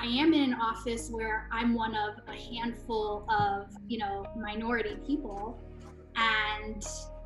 [0.00, 4.96] I am in an office where I'm one of a handful of, you know, minority
[5.06, 5.60] people.
[6.16, 6.82] And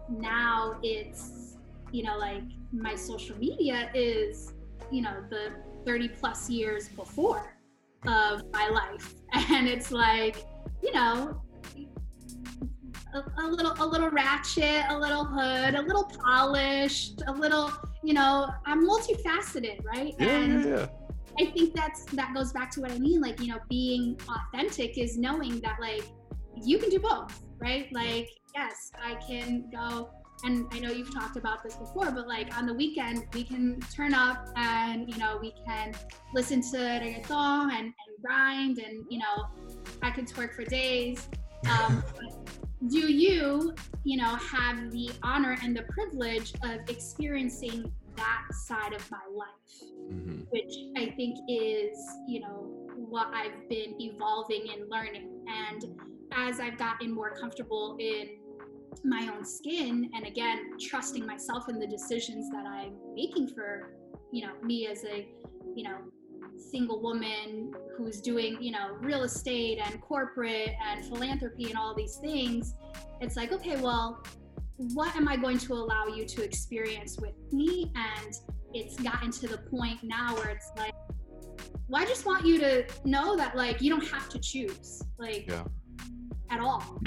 [0.08, 1.56] now it's,
[1.92, 2.42] you know, like
[2.72, 4.54] my social media is,
[4.90, 5.52] you know, the
[5.86, 7.56] 30 plus years before
[8.06, 9.14] of my life.
[9.50, 10.44] And it's like,
[10.82, 11.40] you know,
[13.14, 17.70] a, a, little a little ratchet, a little hood, a little polished, a little,
[18.02, 20.14] you know, I'm multifaceted, right?
[20.18, 20.86] Yeah, and yeah, yeah.
[21.40, 23.20] I think that's that goes back to what I mean.
[23.20, 26.04] Like, you know, being authentic is knowing that like
[26.62, 27.92] you can do both, right?
[27.92, 30.10] Like, yes, I can go
[30.44, 33.80] and I know you've talked about this before, but like on the weekend, we can
[33.94, 35.94] turn up and, you know, we can
[36.34, 39.46] listen to reggaeton and, and grind and, you know,
[40.02, 41.28] I can twerk for days.
[41.64, 42.04] Um,
[42.88, 43.74] do you,
[44.04, 49.90] you know, have the honor and the privilege of experiencing that side of my life,
[50.12, 50.42] mm-hmm.
[50.50, 55.30] which I think is, you know, what I've been evolving and learning.
[55.46, 56.00] And
[56.32, 58.38] as I've gotten more comfortable in
[59.02, 63.90] my own skin and again trusting myself in the decisions that i'm making for
[64.30, 65.26] you know me as a
[65.74, 65.96] you know
[66.56, 72.16] single woman who's doing you know real estate and corporate and philanthropy and all these
[72.16, 72.74] things
[73.20, 74.22] it's like okay well
[74.76, 78.34] what am i going to allow you to experience with me and
[78.72, 80.92] it's gotten to the point now where it's like
[81.88, 85.44] well i just want you to know that like you don't have to choose like
[85.48, 85.62] yeah.
[86.50, 87.00] at all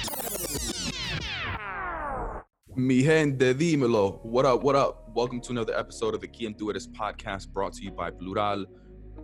[2.79, 4.23] Mi gente, dímelo.
[4.23, 5.09] What up, what up?
[5.15, 8.67] Welcome to another episode of the Quien Tú Eres podcast brought to you by Plural.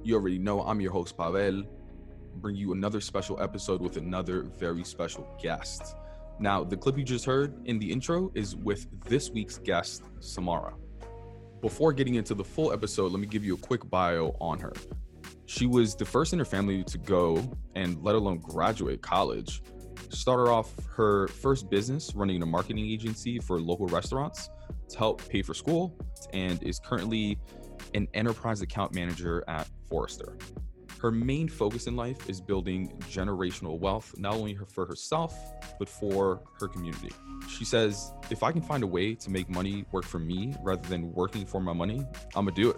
[0.04, 1.64] You already know I'm your host, Pavel.
[2.38, 5.96] Bring you another special episode with another very special guest.
[6.44, 10.74] Now, the clip you just heard in the intro is with this week's guest, Samara.
[11.62, 14.74] Before getting into the full episode, let me give you a quick bio on her.
[15.46, 19.62] She was the first in her family to go and let alone graduate college
[20.10, 24.50] started off her first business running a marketing agency for local restaurants
[24.90, 25.98] to help pay for school
[26.34, 27.40] and is currently
[27.94, 30.38] an enterprise account manager at Forrester.
[31.04, 35.38] Her main focus in life is building generational wealth, not only for herself,
[35.78, 37.10] but for her community.
[37.50, 40.88] She says, if I can find a way to make money work for me rather
[40.88, 42.06] than working for my money,
[42.38, 42.78] I'm gonna do it.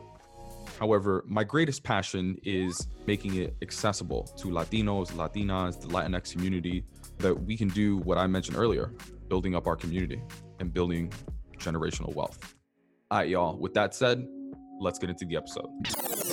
[0.79, 6.83] However, my greatest passion is making it accessible to Latinos, Latinas, the Latinx community,
[7.19, 8.91] that we can do what I mentioned earlier
[9.29, 10.19] building up our community
[10.59, 11.13] and building
[11.59, 12.55] generational wealth.
[13.11, 13.55] All right, y'all.
[13.55, 14.27] With that said,
[14.79, 16.24] let's get into the episode.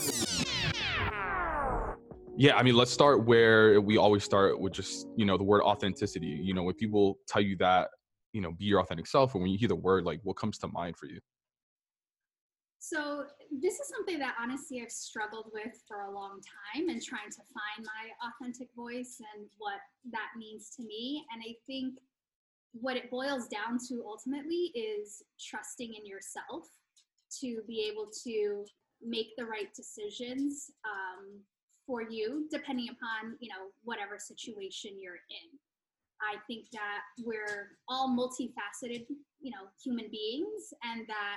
[2.42, 5.62] Yeah, I mean, let's start where we always start with just, you know, the word
[5.62, 6.26] authenticity.
[6.26, 7.91] You know, when people tell you that,
[8.32, 10.58] you know, be your authentic self, and when you hear the word, like, what comes
[10.58, 11.20] to mind for you?
[12.80, 13.26] So
[13.60, 16.41] this is something that honestly I've struggled with for a long
[16.75, 19.78] time and trying to find my authentic voice and what
[20.10, 21.24] that means to me.
[21.32, 21.94] And I think
[22.72, 26.66] what it boils down to ultimately is trusting in yourself
[27.38, 28.64] to be able to
[29.00, 31.41] make the right decisions um,
[31.87, 35.59] for you, depending upon you know whatever situation you're in.
[36.22, 39.06] I think that we're all multifaceted,
[39.41, 41.37] you know, human beings, and that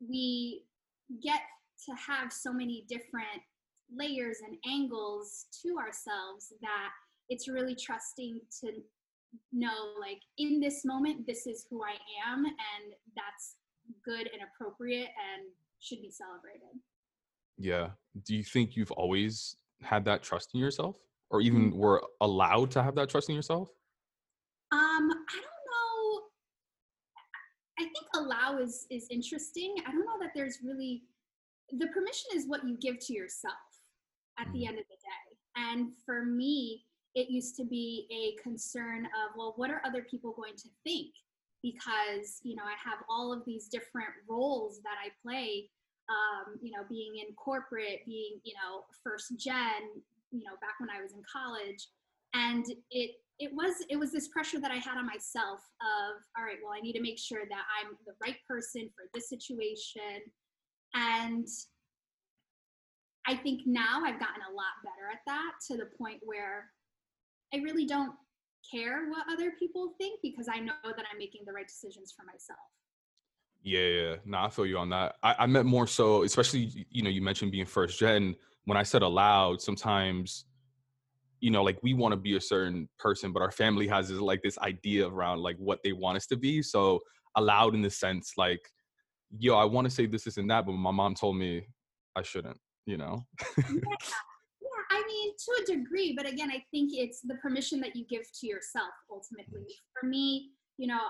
[0.00, 0.64] we
[1.22, 1.40] get
[1.86, 3.42] to have so many different
[3.96, 6.90] layers and angles to ourselves that
[7.28, 8.72] it's really trusting to
[9.52, 11.96] know like in this moment this is who i
[12.30, 13.56] am and that's
[14.04, 15.46] good and appropriate and
[15.80, 16.78] should be celebrated
[17.58, 17.88] yeah
[18.24, 20.96] do you think you've always had that trust in yourself
[21.30, 21.78] or even mm-hmm.
[21.78, 23.68] were allowed to have that trust in yourself
[24.72, 26.20] um i don't know.
[27.78, 29.76] I think allow is is interesting.
[29.86, 31.04] I don't know that there's really
[31.70, 33.54] the permission is what you give to yourself
[34.38, 34.68] at the mm.
[34.68, 35.38] end of the day.
[35.56, 36.84] And for me,
[37.14, 41.12] it used to be a concern of, well, what are other people going to think?
[41.62, 45.68] Because, you know, I have all of these different roles that I play,
[46.08, 50.90] um, you know, being in corporate, being, you know, first gen, you know, back when
[50.90, 51.88] I was in college.
[52.34, 56.44] And it it was it was this pressure that I had on myself of all
[56.44, 60.22] right, well, I need to make sure that I'm the right person for this situation.
[60.94, 61.46] And
[63.26, 66.70] I think now I've gotten a lot better at that to the point where
[67.52, 68.12] I really don't
[68.70, 72.24] care what other people think because I know that I'm making the right decisions for
[72.24, 72.58] myself.
[73.62, 74.14] Yeah, yeah.
[74.24, 75.16] No, I feel you on that.
[75.22, 78.34] I, I meant more so, especially, you know, you mentioned being first gen.
[78.64, 80.44] When I said aloud, sometimes
[81.40, 84.18] you know like we want to be a certain person but our family has this
[84.18, 86.98] like this idea around like what they want us to be so
[87.36, 88.58] allowed in the sense like
[89.38, 91.64] yo i want to say this, this and that but my mom told me
[92.16, 93.24] i shouldn't you know
[93.56, 93.64] yeah.
[93.68, 98.04] yeah i mean, to a degree, but again, I think it's the permission that you
[98.08, 99.60] give to yourself ultimately.
[99.60, 100.00] Mm.
[100.00, 101.00] For me, you know,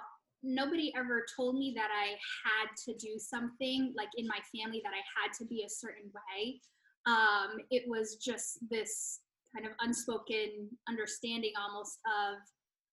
[0.43, 2.11] nobody ever told me that I
[2.45, 6.11] had to do something like in my family that I had to be a certain
[6.15, 6.61] way.
[7.07, 9.21] Um, it was just this
[9.55, 12.39] kind of unspoken understanding almost of,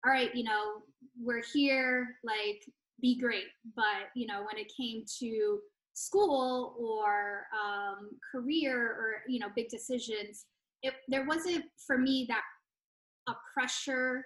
[0.06, 0.84] all right, you know,
[1.22, 2.62] we're here, like,
[3.02, 3.46] be great.
[3.76, 5.60] But, you know, when it came to
[5.94, 10.46] school or um, career or, you know, big decisions,
[10.82, 12.44] it, there wasn't for me that
[13.28, 14.24] a pressure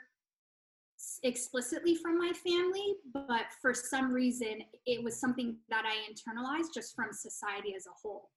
[1.23, 6.95] explicitly from my family, but for some reason, it was something that I internalized just
[6.95, 8.29] from society as a whole.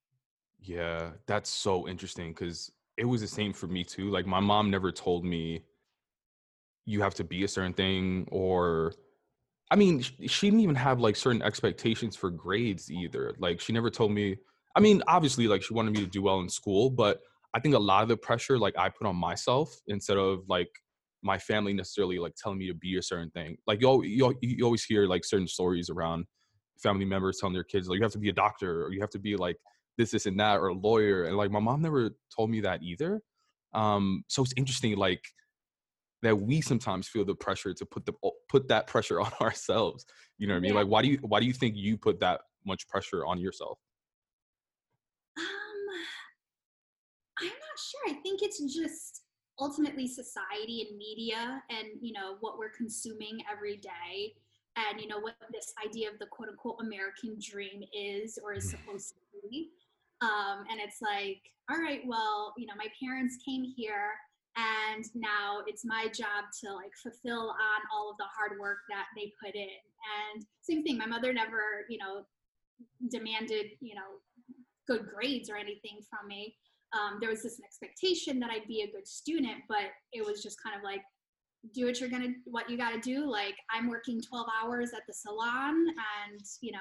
[0.61, 4.09] Yeah, that's so interesting because it was the same for me too.
[4.09, 5.65] Like, my mom never told me
[6.85, 8.93] you have to be a certain thing, or
[9.71, 13.33] I mean, she didn't even have like certain expectations for grades either.
[13.39, 14.37] Like, she never told me,
[14.75, 17.19] I mean, obviously, like, she wanted me to do well in school, but
[17.53, 20.69] I think a lot of the pressure, like, I put on myself instead of like
[21.23, 23.57] my family necessarily like telling me to be a certain thing.
[23.65, 26.25] Like you, you, you always hear like certain stories around
[26.81, 29.09] family members telling their kids like you have to be a doctor or you have
[29.11, 29.57] to be like
[29.97, 31.23] this, this, and that or a lawyer.
[31.23, 33.21] And like my mom never told me that either.
[33.73, 35.23] Um, so it's interesting like
[36.21, 38.13] that we sometimes feel the pressure to put the
[38.49, 40.05] put that pressure on ourselves.
[40.37, 40.75] You know what I mean?
[40.75, 43.79] Like why do you why do you think you put that much pressure on yourself?
[45.37, 45.45] Um,
[47.39, 48.15] I'm not sure.
[48.15, 49.12] I think it's just
[49.59, 54.33] ultimately society and media and you know what we're consuming every day
[54.75, 58.65] and you know what this idea of the quote unquote american dream is or is
[58.65, 58.71] mm.
[58.71, 59.69] supposed to be.
[60.21, 64.11] Um, and it's like all right well you know my parents came here
[64.55, 69.05] and now it's my job to like fulfill on all of the hard work that
[69.15, 69.81] they put in.
[70.21, 72.25] And same thing my mother never you know
[73.09, 74.21] demanded you know
[74.87, 76.55] good grades or anything from me
[76.93, 80.61] um, there was this expectation that I'd be a good student, but it was just
[80.61, 81.01] kind of like,
[81.73, 83.29] do what you're gonna, what you gotta do.
[83.29, 86.79] Like I'm working 12 hours at the salon, and you know,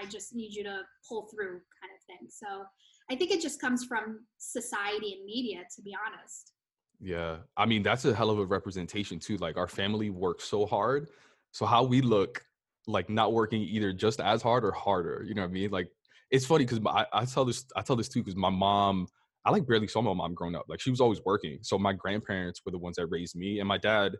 [0.00, 2.28] I just need you to pull through, kind of thing.
[2.30, 2.64] So
[3.10, 6.52] I think it just comes from society and media, to be honest.
[7.00, 9.36] Yeah, I mean that's a hell of a representation too.
[9.38, 11.08] Like our family works so hard,
[11.50, 12.44] so how we look
[12.86, 15.24] like not working either just as hard or harder.
[15.26, 15.70] You know what I mean?
[15.70, 15.88] Like
[16.30, 19.08] it's funny because I, I tell this I tell this too because my mom
[19.44, 20.66] I like barely saw my mom growing up.
[20.68, 21.58] Like she was always working.
[21.62, 24.12] So my grandparents were the ones that raised me, and my dad,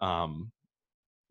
[0.00, 0.52] um,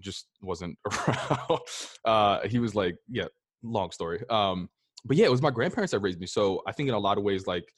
[0.01, 0.77] just wasn't
[1.07, 1.59] around.
[2.05, 3.25] uh, he was like, yeah,
[3.63, 4.23] long story.
[4.29, 4.69] Um,
[5.05, 6.27] but yeah, it was my grandparents that raised me.
[6.27, 7.73] So I think in a lot of ways, like,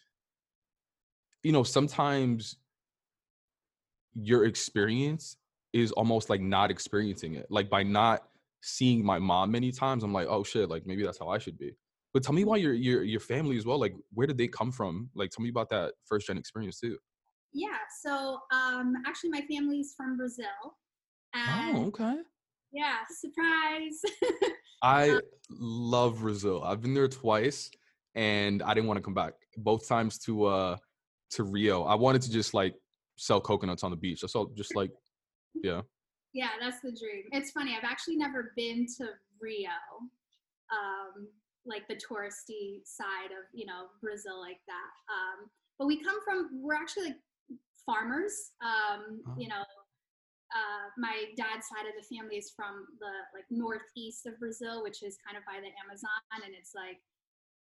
[1.44, 2.58] you know, sometimes
[4.14, 5.38] your experience
[5.74, 7.48] is almost like not experiencing it.
[7.50, 8.24] Like by not
[8.62, 11.58] seeing my mom many times, I'm like, oh shit, like maybe that's how I should
[11.58, 11.76] be.
[12.14, 13.80] But tell me about your your your family as well.
[13.80, 15.10] Like, where did they come from?
[15.16, 16.98] Like, tell me about that first gen experience too.
[17.54, 17.78] Yeah.
[18.02, 20.46] So, um, actually, my family's from Brazil.
[21.36, 22.18] Oh, okay.
[22.72, 24.02] Yeah, surprise.
[24.82, 26.64] I um, love Brazil.
[26.64, 27.70] I've been there twice,
[28.16, 29.34] and I didn't want to come back.
[29.58, 30.78] Both times to uh
[31.32, 31.84] to Rio.
[31.84, 32.76] I wanted to just like
[33.18, 34.22] sell coconuts on the beach.
[34.26, 34.92] Saw just like,
[35.64, 35.82] yeah.
[36.34, 37.26] Yeah, that's the dream.
[37.32, 37.76] It's funny.
[37.78, 39.10] I've actually never been to
[39.40, 39.70] Rio.
[40.72, 41.28] Um,
[41.66, 44.92] like the touristy side of you know Brazil like that.
[45.10, 47.22] Um, but we come from we're actually like
[47.86, 48.34] farmers.
[48.62, 49.36] Um, oh.
[49.38, 49.62] You know,
[50.52, 55.04] uh, my dad's side of the family is from the like northeast of Brazil, which
[55.04, 56.98] is kind of by the Amazon, and it's like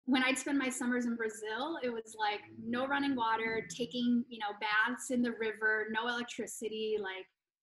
[0.06, 4.40] when I'd spend my summers in Brazil, it was like no running water, taking you
[4.40, 7.26] know baths in the river, no electricity, like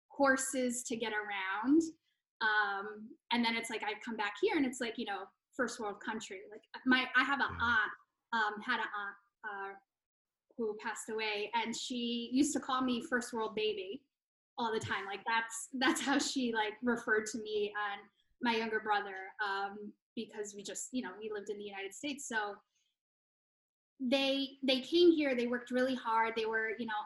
[0.09, 1.83] horses to get around.
[2.41, 5.26] Um, and then it's like I'd come back here, and it's like you know
[5.59, 6.38] first world country.
[6.50, 7.93] Like my, I have an aunt,
[8.33, 9.75] um, had an aunt uh,
[10.57, 14.00] who passed away, and she used to call me first world baby
[14.57, 15.05] all the time.
[15.07, 18.00] Like that's that's how she like referred to me and
[18.41, 22.29] my younger brother um, because we just you know we lived in the United States.
[22.29, 22.55] So
[24.00, 25.35] they they came here.
[25.35, 26.35] They worked really hard.
[26.37, 27.03] They were you know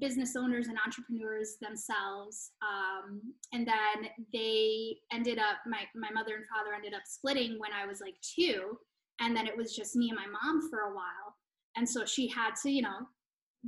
[0.00, 2.52] business owners and entrepreneurs themselves.
[2.62, 3.20] Um,
[3.52, 7.86] and then they ended up, my, my mother and father ended up splitting when I
[7.86, 8.78] was like two.
[9.20, 11.36] And then it was just me and my mom for a while.
[11.76, 13.06] And so she had to, you know,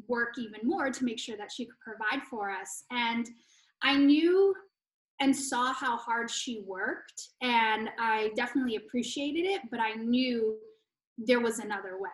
[0.08, 2.84] work even more to make sure that she could provide for us.
[2.90, 3.28] And
[3.82, 4.54] I knew
[5.20, 7.28] and saw how hard she worked.
[7.42, 10.56] And I definitely appreciated it, but I knew
[11.18, 12.10] there was another way.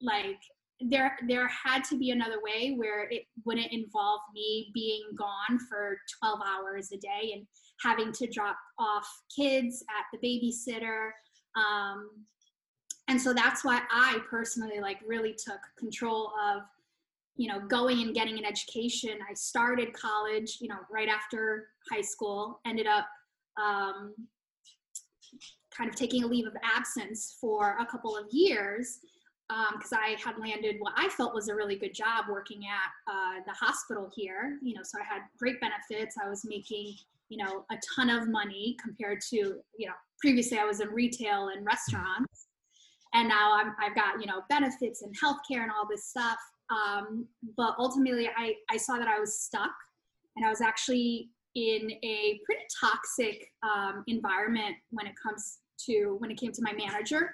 [0.00, 0.40] Like
[0.88, 5.98] there there had to be another way where it wouldn't involve me being gone for
[6.20, 7.46] 12 hours a day and
[7.82, 11.10] having to drop off kids at the babysitter
[11.56, 12.08] um,
[13.08, 16.62] and so that's why i personally like really took control of
[17.36, 19.18] you know, going and getting an education.
[19.28, 23.06] I started college, you know, right after high school, ended up
[23.60, 24.14] um,
[25.76, 28.98] kind of taking a leave of absence for a couple of years
[29.48, 33.12] because um, I had landed what I felt was a really good job working at
[33.12, 34.58] uh, the hospital here.
[34.62, 36.16] You know, so I had great benefits.
[36.22, 36.94] I was making,
[37.28, 41.48] you know, a ton of money compared to, you know, previously I was in retail
[41.48, 42.46] and restaurants,
[43.12, 46.38] and now I'm, I've got, you know, benefits and healthcare and all this stuff.
[46.70, 49.74] Um, but ultimately, I I saw that I was stuck,
[50.36, 56.30] and I was actually in a pretty toxic um, environment when it comes to when
[56.30, 57.30] it came to my manager,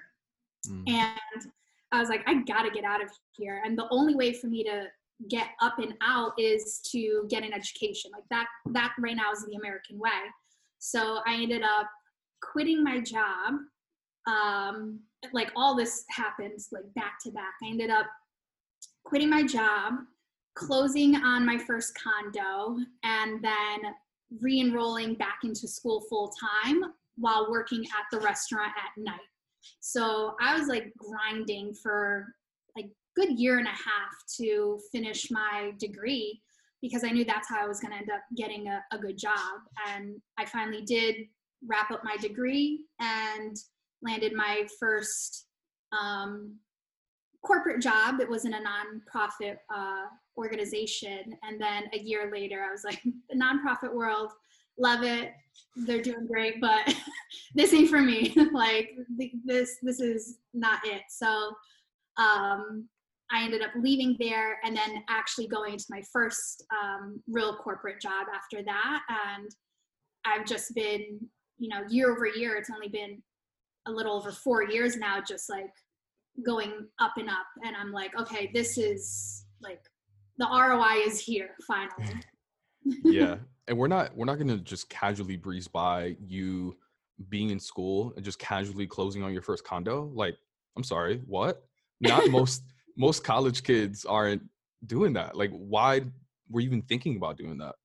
[0.67, 0.83] mm.
[0.89, 1.51] and
[1.91, 3.61] I was like, I gotta get out of here.
[3.65, 4.85] And the only way for me to
[5.29, 8.11] get up and out is to get an education.
[8.13, 10.09] Like that, that right now is the American way.
[10.79, 11.87] So I ended up
[12.41, 13.55] quitting my job.
[14.27, 14.99] Um,
[15.33, 17.53] like all this happens like back to back.
[17.63, 18.07] I ended up
[19.03, 19.93] quitting my job,
[20.55, 23.93] closing on my first condo, and then
[24.39, 26.31] re-enrolling back into school full
[26.63, 26.83] time
[27.17, 29.19] while working at the restaurant at night.
[29.79, 32.27] So I was like grinding for
[32.75, 36.41] like good year and a half to finish my degree
[36.81, 39.17] because I knew that's how I was going to end up getting a, a good
[39.17, 39.61] job.
[39.87, 41.15] And I finally did
[41.67, 43.55] wrap up my degree and
[44.01, 45.45] landed my first
[45.91, 46.55] um,
[47.45, 48.19] corporate job.
[48.19, 50.05] It was in a nonprofit uh,
[50.37, 51.35] organization.
[51.43, 54.31] And then a year later, I was like, the nonprofit world,
[54.77, 55.31] love it
[55.75, 56.93] they're doing great but
[57.55, 58.35] this ain't for me.
[58.53, 58.91] Like
[59.45, 61.03] this this is not it.
[61.09, 61.53] So
[62.17, 62.87] um
[63.31, 68.01] i ended up leaving there and then actually going into my first um, real corporate
[68.01, 69.01] job after that.
[69.09, 69.49] And
[70.25, 71.19] i've just been
[71.57, 73.21] you know year over year it's only been
[73.87, 75.71] a little over four years now just like
[76.45, 77.47] going up and up.
[77.63, 79.81] And i'm like okay this is like
[80.37, 82.21] the roi is here finally.
[83.03, 83.37] Yeah
[83.67, 86.75] and we're not we're not going to just casually breeze by you
[87.29, 90.35] being in school and just casually closing on your first condo like
[90.75, 91.63] i'm sorry what?
[91.99, 92.63] Not most
[92.97, 94.43] most college kids aren't
[94.85, 96.01] doing that like why
[96.49, 97.75] were you even thinking about doing that?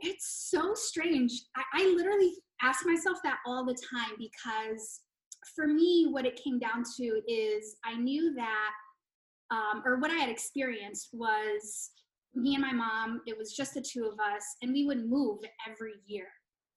[0.00, 5.00] It's so strange I, I literally ask myself that all the time because
[5.54, 8.70] for me what it came down to is i knew that
[9.50, 11.90] um, or what i had experienced was
[12.34, 15.38] me and my mom, it was just the two of us, and we would move
[15.68, 16.26] every year.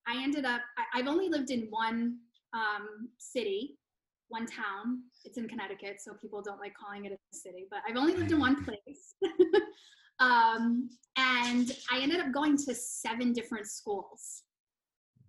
[0.08, 2.18] I ended up, I, have only lived in one
[2.54, 3.78] um, city,
[4.30, 5.04] one town.
[5.26, 8.32] It's in Connecticut, so people don't like calling it a city, but I've only lived
[8.32, 9.16] in one place.
[10.20, 14.44] um, and I ended up going to seven different schools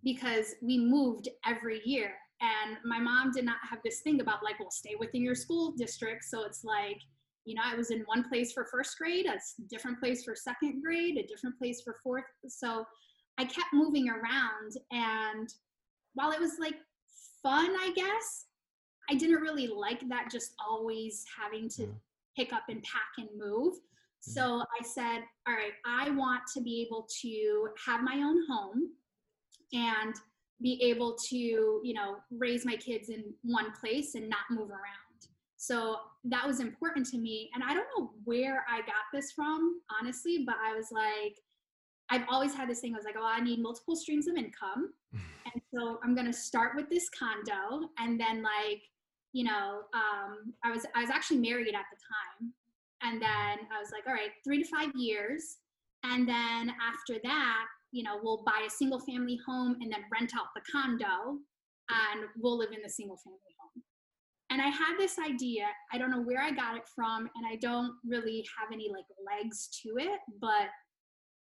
[0.02, 2.12] because we moved every year.
[2.40, 5.72] And my mom did not have this thing about like, well, stay within your school
[5.76, 6.24] district.
[6.24, 6.98] So it's like,
[7.44, 10.82] you know, I was in one place for first grade, a different place for second
[10.82, 12.25] grade, a different place for fourth.
[12.49, 12.84] So
[13.38, 14.72] I kept moving around.
[14.90, 15.49] And
[16.14, 16.76] while it was like
[17.42, 18.46] fun, I guess,
[19.11, 21.94] I didn't really like that just always having to mm.
[22.37, 23.75] pick up and pack and move.
[23.75, 23.78] Mm.
[24.32, 28.90] So I said, all right, I want to be able to have my own home
[29.72, 30.14] and
[30.62, 35.01] be able to, you know, raise my kids in one place and not move around.
[35.62, 37.49] So that was important to me.
[37.54, 41.38] And I don't know where I got this from, honestly, but I was like,
[42.11, 42.95] I've always had this thing.
[42.95, 44.92] I was like, oh, I need multiple streams of income.
[45.12, 47.88] and so I'm going to start with this condo.
[48.00, 48.83] And then, like,
[49.33, 52.52] you know, um, I was I was actually married at the time,
[53.02, 55.59] and then I was like, all right, three to five years,
[56.02, 60.33] and then after that, you know, we'll buy a single family home and then rent
[60.37, 61.38] out the condo,
[61.88, 63.38] and we'll live in the single family
[64.52, 65.64] and I had this idea.
[65.92, 69.06] I don't know where I got it from, and I don't really have any like
[69.26, 70.68] legs to it, but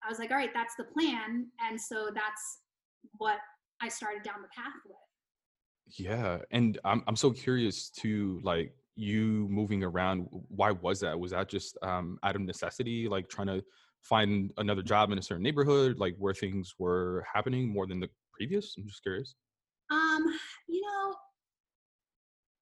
[0.02, 1.49] I was like, all right, that's the plan.
[1.61, 2.61] And so that's
[3.18, 3.38] what
[3.82, 4.96] I started down the path with.
[5.99, 6.38] Yeah.
[6.50, 10.26] And I'm I'm so curious to like you moving around.
[10.49, 11.18] Why was that?
[11.18, 13.62] Was that just um out of necessity, like trying to
[14.00, 18.08] find another job in a certain neighborhood, like where things were happening more than the
[18.32, 18.75] previous?
[18.78, 19.34] I'm just curious.
[19.90, 20.25] Um,
[20.68, 21.14] you know,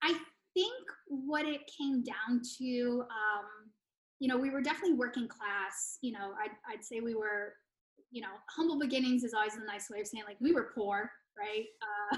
[0.03, 0.19] I
[0.55, 3.71] think what it came down to, um,
[4.19, 5.99] you know, we were definitely working class.
[6.01, 7.55] You know, I'd, I'd say we were,
[8.11, 11.11] you know, humble beginnings is always a nice way of saying like we were poor,
[11.39, 11.67] right?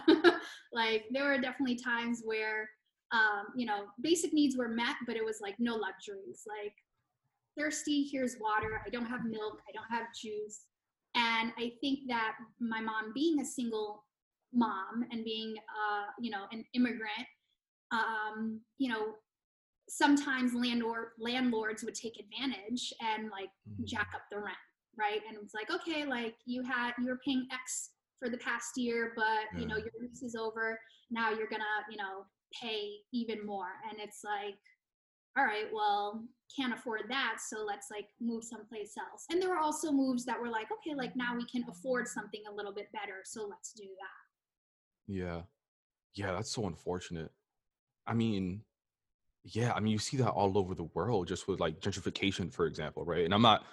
[0.08, 0.32] Uh,
[0.72, 2.68] like there were definitely times where,
[3.12, 6.42] um, you know, basic needs were met, but it was like no luxuries.
[6.46, 6.74] Like
[7.56, 8.80] thirsty, here's water.
[8.84, 9.60] I don't have milk.
[9.68, 10.66] I don't have juice.
[11.14, 14.04] And I think that my mom being a single
[14.52, 17.26] mom and being, uh, you know, an immigrant
[17.90, 19.14] um, you know,
[19.88, 23.84] sometimes landlord landlords would take advantage and like Mhm.
[23.84, 24.56] jack up the rent
[24.96, 28.78] right and it's like okay like you had you were paying x for the past
[28.78, 32.24] year but you know your lease is over now you're gonna you know
[32.58, 34.56] pay even more and it's like
[35.36, 36.24] all right well
[36.56, 40.40] can't afford that so let's like move someplace else and there were also moves that
[40.40, 43.72] were like okay like now we can afford something a little bit better so let's
[43.74, 45.42] do that Yeah.
[46.14, 47.30] Yeah, that's so unfortunate.
[48.06, 48.62] I mean,
[49.44, 52.66] yeah, I mean you see that all over the world just with like gentrification, for
[52.66, 53.24] example, right?
[53.24, 53.64] And I'm not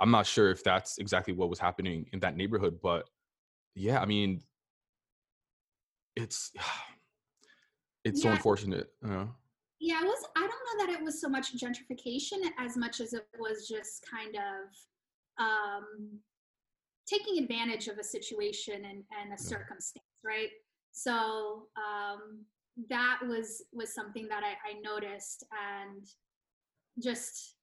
[0.00, 3.08] I'm not sure if that's exactly what was happening in that neighborhood, but
[3.74, 4.42] yeah, I mean
[6.16, 6.52] it's
[8.04, 8.88] it's so unfortunate.
[9.02, 9.30] You know?
[9.80, 13.12] yeah it was i don't know that it was so much gentrification as much as
[13.14, 16.18] it was just kind of um
[17.08, 20.50] taking advantage of a situation and, and a circumstance right
[20.92, 22.09] so um
[22.88, 26.04] that was was something that i, I noticed and
[27.02, 27.54] just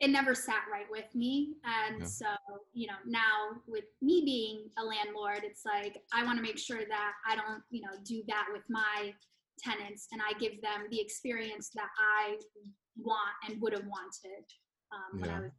[0.00, 2.06] it never sat right with me and Yeah.
[2.06, 2.26] so
[2.72, 6.80] you know now with me being a landlord it's like i want to make sure
[6.88, 9.14] that i don't you know do that with my
[9.58, 12.36] tenants and I give them the experience that I
[12.96, 14.44] want and would have wanted
[14.92, 15.40] um, when I Yeah.
[15.40, 15.50] was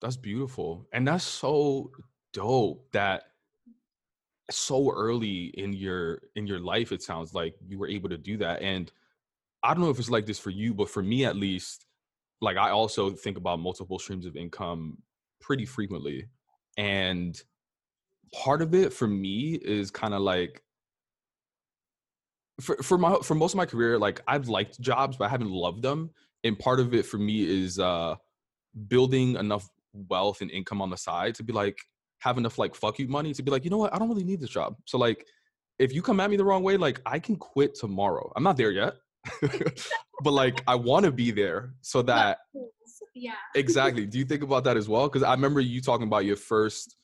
[0.00, 0.86] That's beautiful.
[0.92, 1.90] And that's so
[2.32, 3.24] dope that
[4.50, 8.36] so early in your in your life it sounds like you were able to do
[8.36, 8.92] that and
[9.62, 11.86] I don't know if it's like this for you but for me at least
[12.40, 14.98] like I also think about multiple streams of income
[15.40, 16.28] pretty frequently
[16.76, 17.40] and
[18.32, 20.62] part of it for me is kind of like
[22.60, 25.50] for for my for most of my career like I've liked jobs but I haven't
[25.50, 26.10] loved them
[26.44, 28.14] and part of it for me is uh
[28.88, 29.68] building enough
[30.08, 31.78] wealth and income on the side to be like
[32.20, 33.94] have enough like fuck you money to be like you know what?
[33.94, 34.76] I don't really need this job.
[34.84, 35.26] So like
[35.78, 38.32] if you come at me the wrong way like I can quit tomorrow.
[38.36, 38.94] I'm not there yet.
[40.22, 42.38] But like I want to be there so that
[43.14, 43.32] yeah.
[43.54, 44.06] Exactly.
[44.06, 45.08] Do you think about that as well?
[45.08, 46.96] Because i remember you talking about your first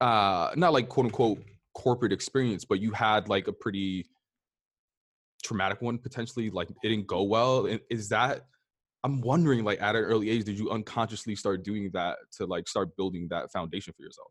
[0.00, 1.42] uh not like quote unquote
[1.74, 4.04] corporate experience but you had like a pretty
[5.42, 7.66] traumatic one potentially like it didn't go well.
[7.90, 8.42] Is that
[9.04, 12.68] i'm wondering like at an early age did you unconsciously start doing that to like
[12.68, 14.28] start building that foundation for yourself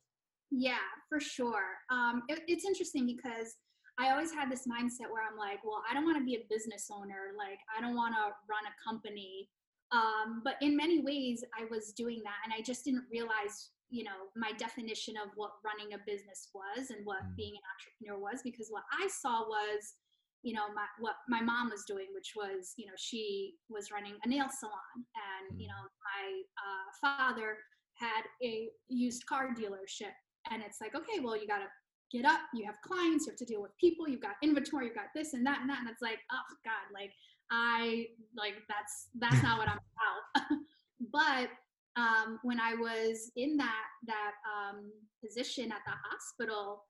[0.51, 1.79] Yeah, for sure.
[1.89, 3.55] Um, it, it's interesting because
[3.97, 6.43] I always had this mindset where I'm like, well, I don't want to be a
[6.49, 7.31] business owner.
[7.37, 9.47] Like, I don't want to run a company.
[9.91, 14.03] Um, but in many ways, I was doing that, and I just didn't realize, you
[14.03, 17.35] know, my definition of what running a business was and what Mm.
[17.35, 18.41] being an entrepreneur was.
[18.43, 19.95] Because what I saw was,
[20.43, 24.15] you know, my what my mom was doing, which was, you know, she was running
[24.25, 24.95] a nail salon,
[25.27, 25.71] and you Mm.
[25.71, 26.23] know, my
[26.65, 27.57] uh, father
[27.95, 30.13] had a used car dealership
[30.49, 31.67] and it's like okay well you got to
[32.11, 32.41] get up.
[32.53, 33.25] You have clients.
[33.25, 34.07] You have to deal with people.
[34.07, 34.85] You've got inventory.
[34.87, 35.79] You've got this and that and that.
[35.79, 37.11] And it's like oh god like
[37.51, 40.49] i like that's that's not what i'm about.
[41.11, 41.49] But
[41.97, 44.91] um when i was in that that um
[45.23, 46.85] position at the hospital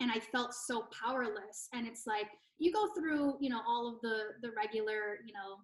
[0.00, 1.68] and i felt so powerless.
[1.72, 5.58] And it's like you go through you know all of the the regular you know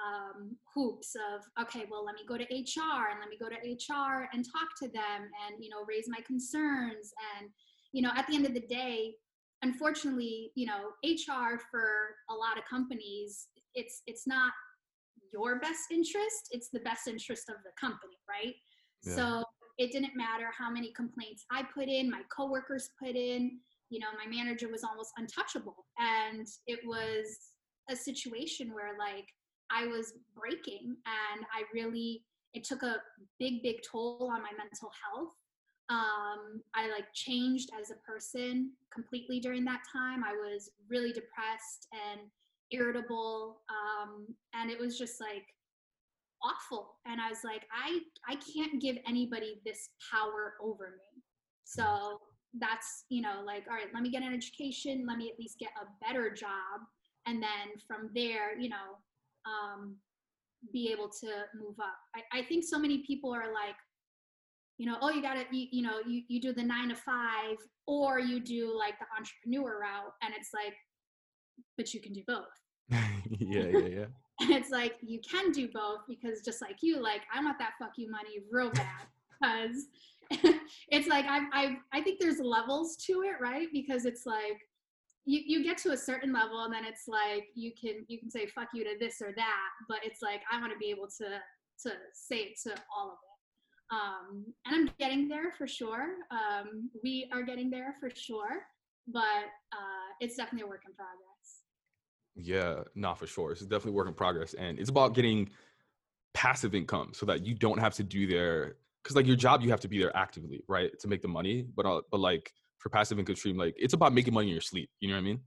[0.00, 3.56] um, hoops of okay well let me go to hr and let me go to
[3.56, 7.12] hr and talk to them and you know raise my concerns.
[7.38, 7.50] And
[7.92, 9.14] you know at the end of the day
[9.62, 14.52] unfortunately you know hr for a lot of companies it's it's not
[15.32, 18.54] your best interest it's the best interest of the company right?
[19.04, 19.16] Yeah.
[19.16, 19.44] so
[19.78, 23.58] it didn't matter how many complaints i put in my coworkers put in
[23.90, 27.52] you know my manager was almost untouchable and it was
[27.90, 29.26] a situation where like
[29.70, 32.96] I was breaking and I really it took a
[33.38, 35.32] big big toll on my mental health.
[35.88, 40.22] Um I like changed as a person completely during that time.
[40.24, 42.20] I was really depressed and
[42.70, 45.44] irritable um and it was just like
[46.44, 51.22] awful and I was like I I can't give anybody this power over me.
[51.64, 52.18] So
[52.60, 55.58] that's, you know, like all right, let me get an education, let me at least
[55.58, 56.80] get a better job
[57.26, 58.98] and then from there, you know,
[59.46, 59.96] um,
[60.72, 61.96] be able to move up.
[62.14, 63.76] I, I think so many people are like,
[64.78, 67.56] you know, oh, you gotta, you, you know, you, you do the nine to five
[67.86, 70.12] or you do like the entrepreneur route.
[70.22, 70.74] And it's like,
[71.76, 72.44] but you can do both.
[72.90, 74.04] yeah yeah yeah
[74.50, 77.92] It's like, you can do both because just like you, like, I want that fuck
[77.96, 79.06] you money real bad
[79.40, 79.86] because
[80.88, 83.68] it's like, I, I, I think there's levels to it, right?
[83.72, 84.60] Because it's like,
[85.24, 88.30] you, you get to a certain level and then it's like you can you can
[88.30, 91.06] say fuck you to this or that but it's like i want to be able
[91.06, 91.38] to
[91.80, 93.94] to say it to all of it.
[93.94, 96.06] Um and i'm getting there for sure.
[96.30, 98.66] Um we are getting there for sure
[99.06, 101.31] but uh it's definitely a work in progress
[102.34, 103.52] Yeah, not for sure.
[103.52, 105.50] It's definitely work in progress, and it's about getting
[106.34, 109.68] passive income so that you don't have to do there because like your job you
[109.68, 112.88] have to be there actively right to make the money but uh, but like for
[112.88, 115.24] passive income stream like it's about making money in your sleep you know what i
[115.24, 115.40] mean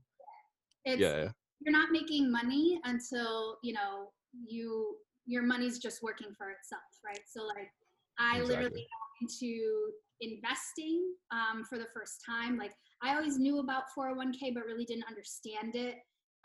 [0.84, 4.12] It's, yeah You're not making money until you know
[4.46, 4.96] you
[5.26, 7.20] your money's just working for itself, right?
[7.26, 7.70] So like
[8.18, 12.56] I literally got into investing um, for the first time.
[12.56, 12.72] Like
[13.02, 15.96] I always knew about 401k, but really didn't understand it.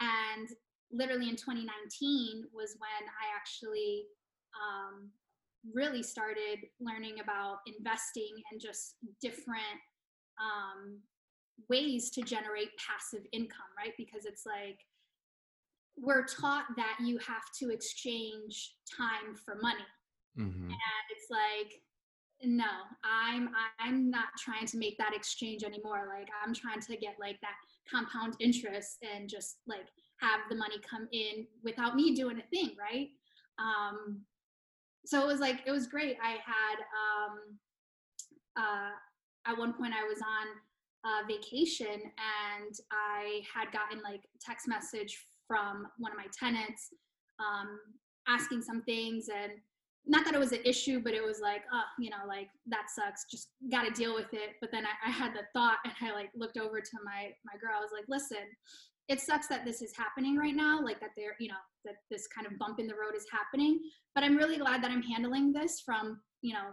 [0.02, 0.50] And
[0.92, 4.06] literally in 2019 was when I actually
[4.58, 5.10] um,
[5.74, 9.80] really started learning about investing and just different
[10.42, 11.00] um,
[11.70, 13.94] ways to generate passive income, right?
[13.98, 14.80] Because it's like
[15.98, 19.86] we're taught that you have to exchange time for money.
[20.36, 21.82] Hmm and it's like
[22.44, 22.64] no
[23.04, 26.08] i'm i'm not trying to make that exchange anymore.
[26.08, 27.56] Like i'm trying to get like that
[27.90, 29.88] compound interest and just like
[30.20, 33.10] have the money come in without me doing a thing right?
[33.60, 34.22] Um
[35.06, 36.18] so it was like it was great.
[36.22, 37.58] I had um
[38.58, 38.92] uh
[39.48, 45.88] at one point i was on vacation and i had gotten like text message from
[45.98, 46.90] one of my tenants
[47.40, 47.80] um
[48.28, 49.54] asking some things and
[50.06, 52.90] not that it was an issue, but it was like, oh, you know, like that
[52.90, 53.26] sucks.
[53.30, 54.56] Just got to deal with it.
[54.60, 57.54] But then I, I had the thought, and I like looked over to my my
[57.62, 57.78] girl.
[57.78, 58.46] I was like, listen,
[59.08, 60.82] it sucks that this is happening right now.
[60.82, 63.80] Like that there, you know, that this kind of bump in the road is happening.
[64.16, 66.72] But I'm really glad that I'm handling this from you know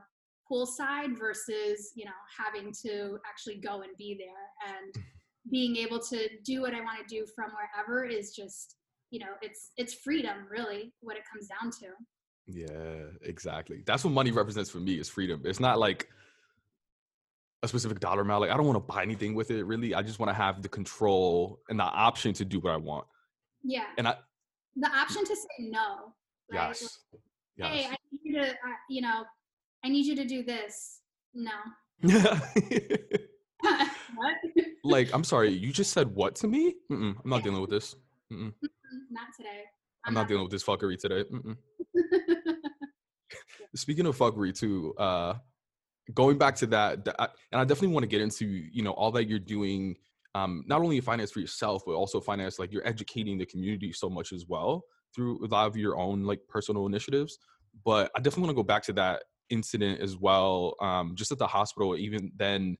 [0.50, 5.04] poolside versus you know having to actually go and be there and
[5.50, 8.76] being able to do what I want to do from wherever is just
[9.10, 11.92] you know it's it's freedom really what it comes down to.
[12.48, 13.82] Yeah, exactly.
[13.84, 15.42] That's what money represents for me is freedom.
[15.44, 16.08] It's not like
[17.62, 18.40] a specific dollar amount.
[18.40, 19.94] Like I don't want to buy anything with it really.
[19.94, 23.06] I just want to have the control and the option to do what I want.
[23.62, 23.84] Yeah.
[23.98, 24.16] And I
[24.76, 26.14] the option to say no.
[26.50, 26.68] Right?
[26.68, 26.98] yes.
[27.58, 27.90] Like, hey, Yes.
[27.90, 29.24] I need you to, uh, you know,
[29.84, 31.00] I need you to do this.
[31.34, 31.50] No.
[34.14, 34.34] what?
[34.84, 36.76] like, I'm sorry, you just said what to me?
[36.90, 37.96] Mm-mm, I'm not dealing with this.
[38.32, 38.52] Mm-mm,
[39.11, 39.64] not today.
[40.09, 41.25] I'm not dealing with this fuckery today.
[43.77, 45.35] Speaking of fuckery too, uh,
[46.14, 47.07] going back to that,
[47.53, 49.97] and I definitely want to get into you know all that you're doing,
[50.35, 54.09] um, not only finance for yourself, but also finance like you're educating the community so
[54.09, 54.83] much as well
[55.14, 57.38] through a lot of your own like personal initiatives.
[57.85, 61.38] But I definitely want to go back to that incident as well, um, just at
[61.38, 61.99] the hospital.
[61.99, 62.79] Even then,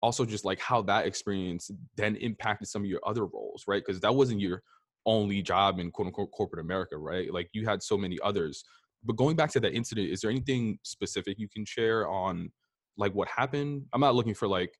[0.00, 3.82] also just like how that experience then impacted some of your other roles, right?
[3.84, 4.62] Because that wasn't your
[5.06, 7.32] only job in quote unquote corporate America, right?
[7.32, 8.64] Like you had so many others.
[9.04, 12.52] But going back to that incident, is there anything specific you can share on
[12.96, 13.84] like what happened?
[13.92, 14.72] I'm not looking for like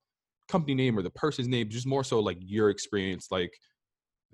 [0.49, 3.53] company name or the person's name, just more so like your experience, like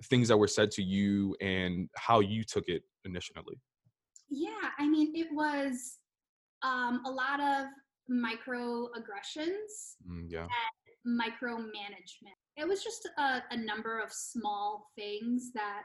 [0.05, 3.59] things that were said to you and how you took it initially.
[4.29, 5.97] yeah, I mean, it was
[6.61, 7.67] um, a lot of
[8.11, 10.47] microaggressions, Mm, yeah.
[11.07, 12.37] Micromanagement.
[12.57, 15.83] It was just a, a number of small things that,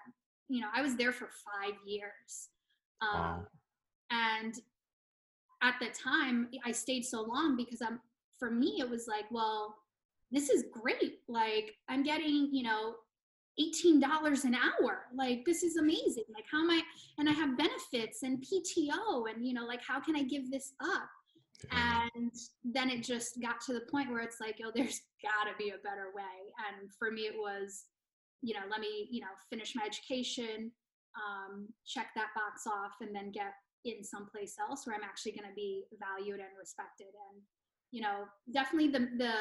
[0.48, 2.48] you know, I was there for five years.
[3.00, 3.46] Um, Wow.
[4.10, 4.54] and
[5.62, 8.00] at the time i stayed so long because i'm
[8.38, 9.74] for me it was like well
[10.30, 12.94] this is great like i'm getting you know
[13.60, 16.80] $18 an hour like this is amazing like how am i
[17.18, 20.72] and i have benefits and pto and you know like how can i give this
[20.80, 21.08] up.
[21.70, 22.32] And
[22.64, 25.70] then it just got to the point where it's like oh there's got to be
[25.70, 26.52] a better way.
[26.70, 27.84] And for me it was
[28.42, 30.70] you know let me you know finish my education
[31.14, 35.46] um, check that box off and then get in someplace else where i'm actually going
[35.46, 37.12] to be valued and respected.
[37.30, 37.42] And
[37.94, 39.32] you know definitely the the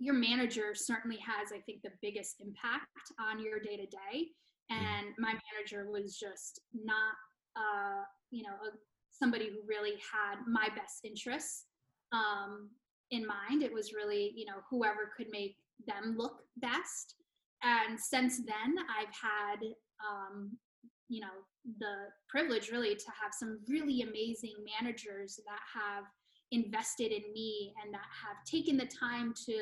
[0.00, 4.26] your manager certainly has i think the biggest impact on your day to day
[4.70, 7.14] and my manager was just not
[7.56, 8.70] uh you know a,
[9.18, 11.66] somebody who really had my best interests
[12.12, 12.70] um
[13.10, 13.62] in mind.
[13.62, 17.14] It was really you know whoever could make them look best.
[17.62, 19.60] And since then i've had
[20.08, 20.56] um
[21.08, 21.34] you know
[21.80, 21.94] the
[22.28, 26.04] privilege really to have some really amazing managers that have
[26.50, 29.58] invested in me and that have taken the time to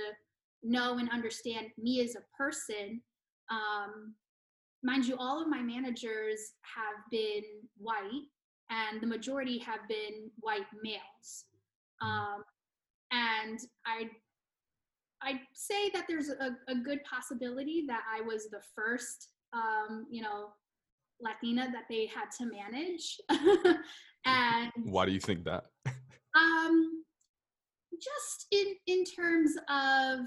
[0.62, 3.00] know and understand me as a person.
[3.50, 4.14] Um,
[4.82, 7.42] mind you all of my managers have been
[7.76, 8.26] white
[8.70, 11.44] and the majority have been white males.
[12.02, 12.44] Um,
[13.12, 14.10] and i
[15.22, 20.22] i say that there's a, a good possibility that i was the first um, you
[20.22, 20.48] know
[21.20, 23.18] latina that they had to manage.
[24.26, 25.66] And Why do you think that?
[26.36, 27.04] um
[27.94, 30.26] just in in terms of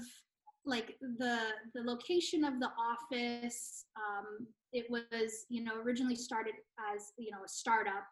[0.64, 1.38] like the
[1.74, 6.54] the location of the office um it was you know originally started
[6.94, 8.06] as you know a startup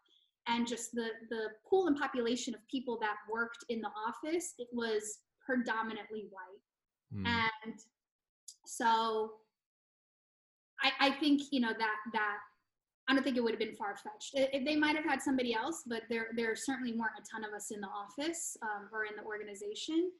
[0.49, 4.67] and just the the pool and population of people that worked in the office it
[4.73, 7.27] was predominantly white mm.
[7.27, 7.75] and
[8.65, 9.31] so
[10.81, 12.37] I, I think you know that that
[13.09, 14.35] I don't think it would have been far fetched.
[14.53, 17.71] They might have had somebody else, but there there certainly weren't a ton of us
[17.71, 20.11] in the office um, or in the organization,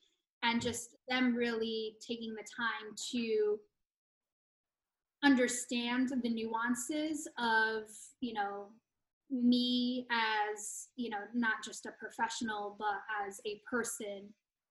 [0.44, 3.60] and just them really taking the time to
[5.24, 7.84] understand the nuances of
[8.22, 8.70] you know
[9.32, 14.28] me as you know not just a professional but as a person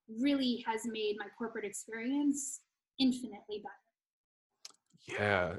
[0.08, 2.60] really has made my corporate experience
[2.98, 5.18] infinitely better.
[5.18, 5.54] Yeah.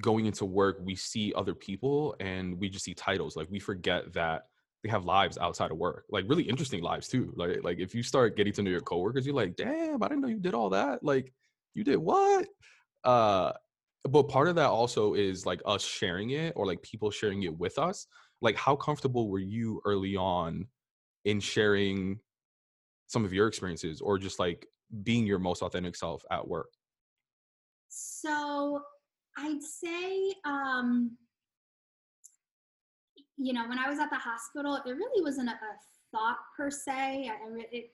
[0.00, 3.36] Going into work we see other people and we just see titles.
[3.36, 4.46] Like we forget that
[4.82, 6.06] they have lives outside of work.
[6.10, 7.32] Like really interesting lives too.
[7.36, 10.22] Like like if you start getting to know your coworkers you're like damn i didn't
[10.22, 11.04] know you did all that.
[11.04, 11.32] Like
[11.74, 12.48] you did what?
[13.04, 13.52] Uh
[14.04, 17.56] but part of that also is like us sharing it or like people sharing it
[17.56, 18.06] with us
[18.42, 20.66] like how comfortable were you early on
[21.24, 22.18] in sharing
[23.06, 24.66] some of your experiences or just like
[25.02, 26.68] being your most authentic self at work?
[27.88, 28.82] So
[29.38, 31.16] i'd say um
[33.38, 35.74] you know when i was at the hospital it really wasn't a, a
[36.12, 37.36] thought per se I,
[37.72, 37.90] it,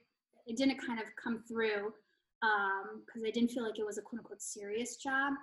[0.47, 1.93] it didn't kind of come through
[2.41, 5.35] because um, i didn't feel like it was a quote unquote serious job.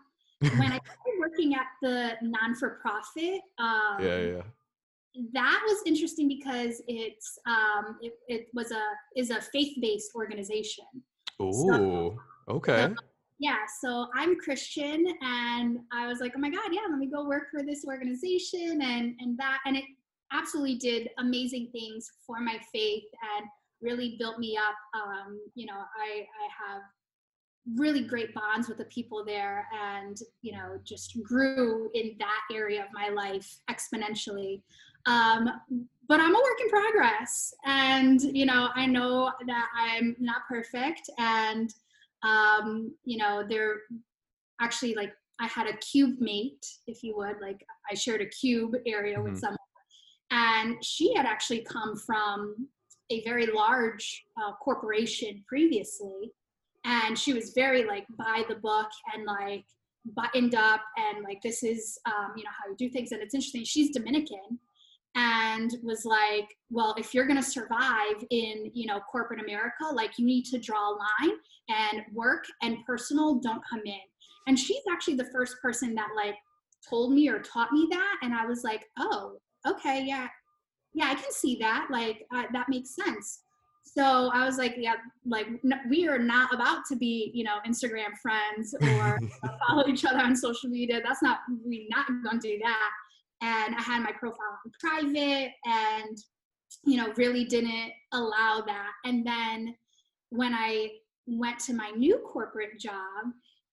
[0.42, 4.42] When I started working at the non for profit, um, yeah, yeah,
[5.34, 8.84] that was interesting because it's um, it, it was a
[9.16, 10.86] is a faith based organization.
[11.40, 12.18] Oh, so,
[12.50, 12.88] okay.
[12.88, 12.96] So,
[13.40, 17.28] yeah, so I'm Christian, and I was like, oh my God, yeah, let me go
[17.28, 19.86] work for this organization, and and that, and it
[20.32, 23.04] absolutely did amazing things for my faith
[23.38, 23.48] and
[23.82, 24.76] really built me up.
[24.94, 26.82] Um, you know, I I have
[27.74, 32.82] really great bonds with the people there and you know just grew in that area
[32.82, 34.62] of my life exponentially
[35.06, 35.50] um,
[36.08, 37.54] but i'm a work in progress.
[37.66, 41.10] And you know i know that i'm not perfect.
[41.18, 41.74] And
[42.24, 43.78] um, you know they're
[44.62, 48.74] actually like i had a cube mate if you would like i shared a cube
[48.86, 49.32] area mm-hmm.
[49.32, 49.58] with someone.
[50.32, 52.68] And she had actually come from
[53.12, 56.34] a very large uh, corporation previously.
[56.84, 59.66] And she was very like by the book and like
[60.16, 63.12] buttoned up and like this is um, you know how you do things.
[63.12, 64.60] And it's interesting she's dominican
[65.16, 70.18] and was like well if you're going to survive in you know corporate america like
[70.18, 71.38] you need to draw a line
[71.70, 74.00] and work and personal don't come in
[74.48, 76.36] and she's actually the first person that like
[76.88, 80.28] told me or taught me that and i was like oh okay yeah
[80.94, 83.40] yeah i can see that like uh, that makes sense
[83.88, 85.48] so I was like, yeah, like
[85.90, 89.20] we are not about to be, you know, Instagram friends or
[89.68, 91.02] follow each other on social media.
[91.04, 92.90] That's not, we're not going to do that.
[93.46, 96.18] And I had my profile on private and,
[96.84, 98.92] you know, really didn't allow that.
[99.06, 99.76] And then
[100.30, 100.90] when I
[101.28, 103.26] went to my new corporate job,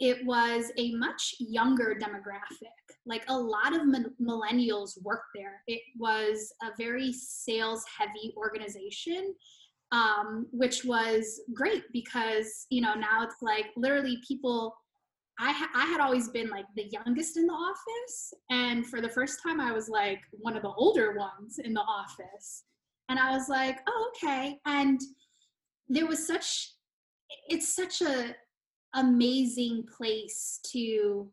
[0.00, 2.72] it was a much younger demographic.
[3.06, 3.82] Like a lot of
[4.20, 5.62] millennials work there.
[5.66, 9.34] It was a very sales heavy organization
[9.92, 14.74] um, which was great because you know now it's like literally people
[15.42, 19.08] I, ha- I had always been like the youngest in the office and for the
[19.08, 22.64] first time i was like one of the older ones in the office
[23.08, 25.00] and i was like oh okay and
[25.88, 26.72] there was such
[27.48, 28.34] it's such a
[28.94, 31.30] amazing place to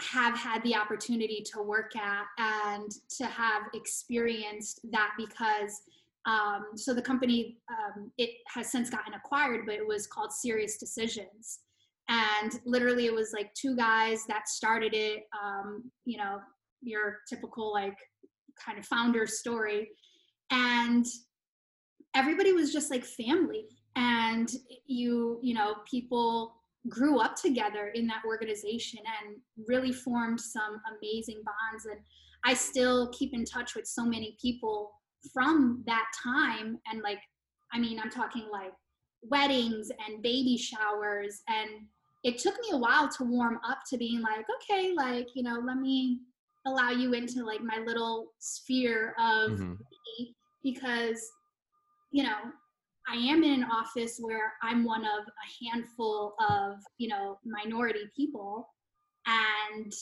[0.00, 5.82] have had the opportunity to work at and to have experienced that because
[6.24, 11.58] um, so the company, um, it has since gotten acquired, but it was called SiriusDecisions.
[12.08, 15.24] And literally, it was like two guys that started it.
[15.42, 16.38] Um, you know,
[16.82, 17.96] your typical like
[18.64, 19.88] kind of founder story,
[20.50, 21.06] and
[22.14, 23.66] everybody was just like family.
[23.96, 24.50] And
[24.86, 26.54] you, you know, people
[26.88, 29.36] grew up together in that organization and
[29.68, 31.86] really formed some amazing bonds.
[31.86, 32.00] And
[32.44, 34.90] I still keep in touch with so many people
[35.32, 37.20] from that time and like
[37.72, 38.72] i mean i'm talking like
[39.22, 41.42] weddings and baby showers.
[41.48, 41.86] And
[42.22, 45.60] it took me a while to warm up to being like okay like you know
[45.64, 46.20] let me
[46.66, 49.74] allow you into like my little sphere of mm-hmm.
[50.62, 51.28] because
[52.12, 52.36] you know
[53.08, 58.04] i am in an office where i'm one of a handful of you know minority
[58.16, 58.68] people.
[59.24, 59.92] And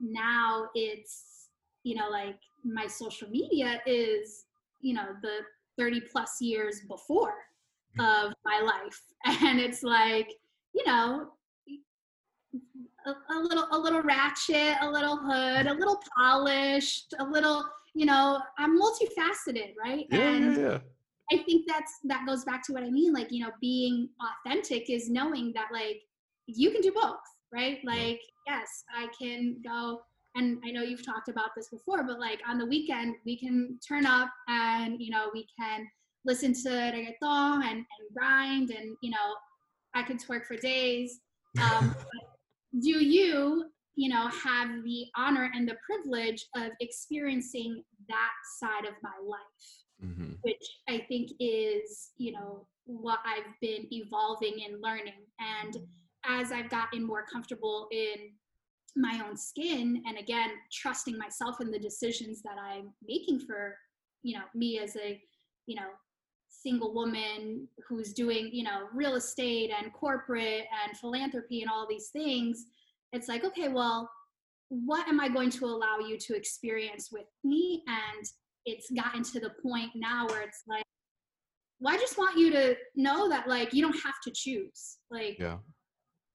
[0.00, 1.48] now it's
[1.82, 4.44] you know like my social media is
[4.80, 5.38] you know the
[5.76, 7.34] 30 plus years before
[7.98, 9.00] of my life
[9.42, 10.32] and it's like
[10.74, 11.32] you know
[13.08, 18.06] a, a little a little ratchet, a little hood, a little polished, a little, you
[18.06, 20.06] know, I'm multifaceted, right?
[20.10, 20.78] Yeah, and yeah, yeah.
[21.32, 23.12] I think that's that goes back to what I mean.
[23.12, 24.08] Like, you know, being
[24.46, 26.00] authentic is knowing that like
[26.46, 27.16] you can do both,
[27.52, 27.78] right?
[27.84, 30.00] Like, yes, I can go
[30.34, 33.78] and I know you've talked about this before, but like on the weekend we can
[33.86, 35.86] turn up and you know we can
[36.24, 39.34] listen to reggaeton and, and grind and you know
[39.94, 41.20] I could twerk for days.
[41.62, 41.96] Um,
[42.78, 43.64] do you
[43.96, 49.84] you know have the honor and the privilege of experiencing that side of my life
[50.04, 50.34] Mm-hmm.
[50.42, 55.76] which i think is you know what i've been evolving and learning and
[56.24, 58.30] as i've gotten more comfortable in
[58.94, 63.76] my own skin and again trusting myself in the decisions that i'm making for
[64.22, 65.20] you know me as a
[65.66, 65.88] you know
[66.62, 72.08] single woman who's doing you know real estate and corporate and philanthropy and all these
[72.08, 72.66] things
[73.12, 74.10] it's like okay well
[74.68, 78.24] what am i going to allow you to experience with me and
[78.66, 80.82] it's gotten to the point now where it's like
[81.80, 85.36] well i just want you to know that like you don't have to choose like
[85.38, 85.58] Yeah.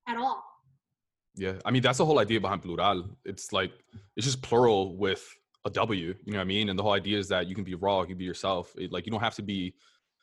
[0.07, 0.43] at all
[1.35, 3.09] Yeah, I mean that's the whole idea behind plural.
[3.25, 3.71] It's like
[4.15, 5.23] it's just plural with
[5.65, 6.07] a W.
[6.25, 6.69] You know what I mean?
[6.69, 8.65] And the whole idea is that you can be raw, you can be yourself.
[8.77, 9.73] It, like you don't have to be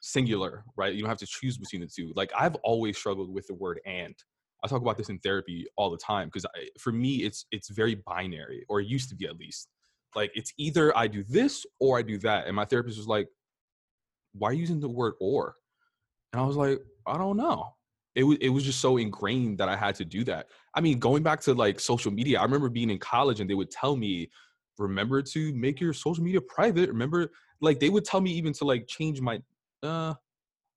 [0.01, 0.95] singular, right?
[0.95, 2.13] You don't have to choose between the two.
[2.17, 4.15] Like I've always struggled with the word "and."
[4.63, 6.45] I talk about this in therapy all the time because
[6.79, 9.69] for me it's it's very binary, or it used to be at least.
[10.15, 13.29] Like it's either I do this or I do that, and my therapist was like,
[14.33, 15.55] "Why are you using the word or?"
[16.33, 17.75] And I was like, "I don't know."
[18.17, 20.49] It was it was just so ingrained that I had to do that.
[20.75, 23.55] I mean, going back to like social media, I remember being in college and they
[23.55, 24.31] would tell me,
[24.79, 26.89] remember to make your social media private.
[26.89, 29.41] Remember, like they would tell me even to like change my
[29.83, 30.15] uh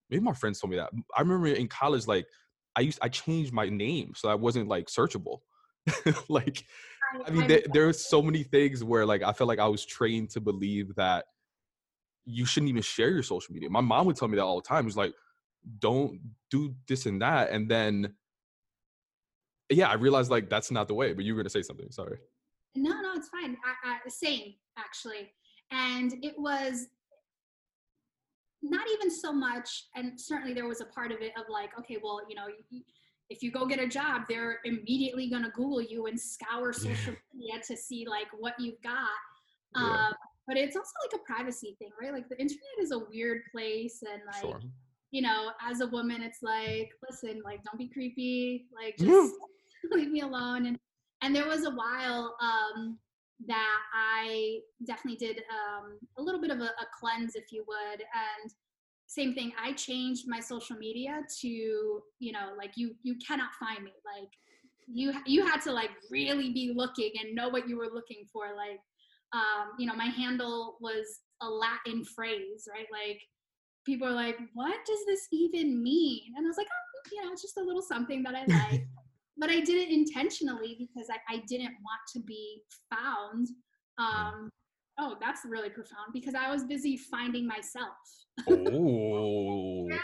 [0.10, 0.92] maybe my friends told me that.
[1.16, 2.28] I remember in college, like
[2.76, 5.40] I used I changed my name so I wasn't like searchable.
[6.30, 6.64] like
[7.26, 9.86] I mean, there, there were so many things where like I felt like I was
[9.86, 11.26] trained to believe that
[12.26, 13.70] you shouldn't even share your social media.
[13.70, 14.86] My mom would tell me that all the time.
[14.86, 15.14] It was like,
[15.80, 17.52] don't do this and that.
[17.52, 18.14] And then
[19.70, 21.92] yeah, I realized like that's not the way, but you were gonna say something.
[21.92, 22.18] Sorry.
[22.76, 23.58] No, no, it's fine.
[23.66, 25.32] I, I, same actually,
[25.72, 26.88] and it was
[28.64, 29.86] not even so much.
[29.96, 32.48] And certainly there was a part of it of like, okay, well, you know,
[33.30, 37.62] if you go get a job, they're immediately gonna Google you and scour social media
[37.68, 39.10] to see like what you've got.
[39.76, 39.84] Yeah.
[39.84, 40.14] Um,
[40.48, 42.12] but it's also like a privacy thing, right?
[42.14, 44.60] Like the internet is a weird place, and like Sure.
[45.12, 49.34] you know, as a woman, it's like, listen, like, don't be creepy, like, just
[49.92, 50.66] leave me alone.
[50.66, 50.78] And
[51.22, 53.00] and there was a while um,
[53.48, 58.02] that I definitely did um, a little bit of a, a cleanse, if you would.
[58.02, 58.52] And
[59.08, 63.84] same thing, I changed my social media to, you know, like you you cannot find
[63.84, 64.30] me, like
[64.88, 68.56] you you had to like really be looking and know what you were looking for,
[68.56, 68.80] like.
[69.34, 72.86] Um, you know, my handle was a Latin phrase, right?
[72.92, 73.20] Like
[73.84, 76.22] people are like, what does this even mean?
[76.38, 78.86] And I was like, oh, you know, it's just a little something that I like.
[79.38, 82.62] But I did it intentionally because I, I didn't want to be
[82.94, 83.48] found.
[83.98, 84.50] Um,
[85.00, 87.94] oh, that's really profound because I was busy finding myself.
[88.50, 89.90] Oh.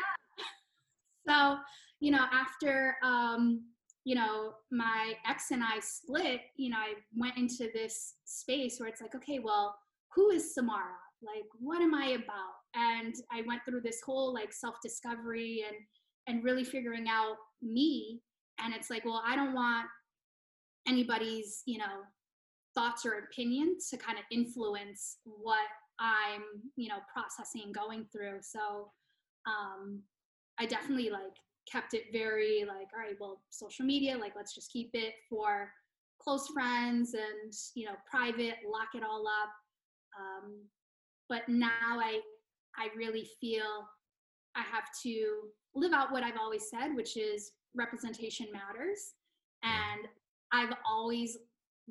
[1.29, 1.57] So,
[1.99, 3.63] you know, after, um,
[4.03, 8.89] you know, my ex and I split, you know, I went into this space where
[8.89, 9.77] it's like, okay, well,
[10.15, 10.97] who is Samara?
[11.21, 12.55] Like, what am I about?
[12.73, 15.77] And I went through this whole like self discovery and,
[16.27, 18.21] and really figuring out me.
[18.63, 19.87] And it's like, well, I don't want
[20.87, 22.03] anybody's, you know,
[22.75, 25.67] thoughts or opinions to kind of influence what
[25.99, 26.43] I'm,
[26.75, 28.39] you know, processing and going through.
[28.41, 28.91] So,
[29.47, 30.01] um,
[30.59, 31.37] I definitely like
[31.71, 35.71] kept it very like, all right, well, social media, like let's just keep it for
[36.21, 39.49] close friends and you know, private, lock it all up.
[40.19, 40.63] Um,
[41.29, 41.69] but now
[41.99, 42.19] I
[42.77, 43.87] I really feel
[44.55, 49.13] I have to live out what I've always said, which is representation matters.
[49.63, 50.07] And
[50.51, 51.37] I've always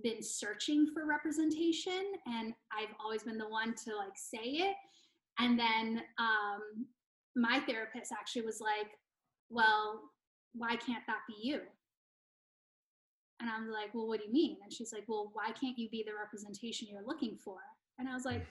[0.02, 4.76] been searching for representation and I've always been the one to like say it.
[5.38, 6.86] And then um,
[7.36, 8.90] my therapist actually was like,
[9.50, 10.00] well,
[10.54, 11.60] why can't that be you?
[13.40, 14.56] And I'm like, well, what do you mean?
[14.64, 17.58] And she's like, well, why can't you be the representation you're looking for?
[17.98, 18.44] And I was like,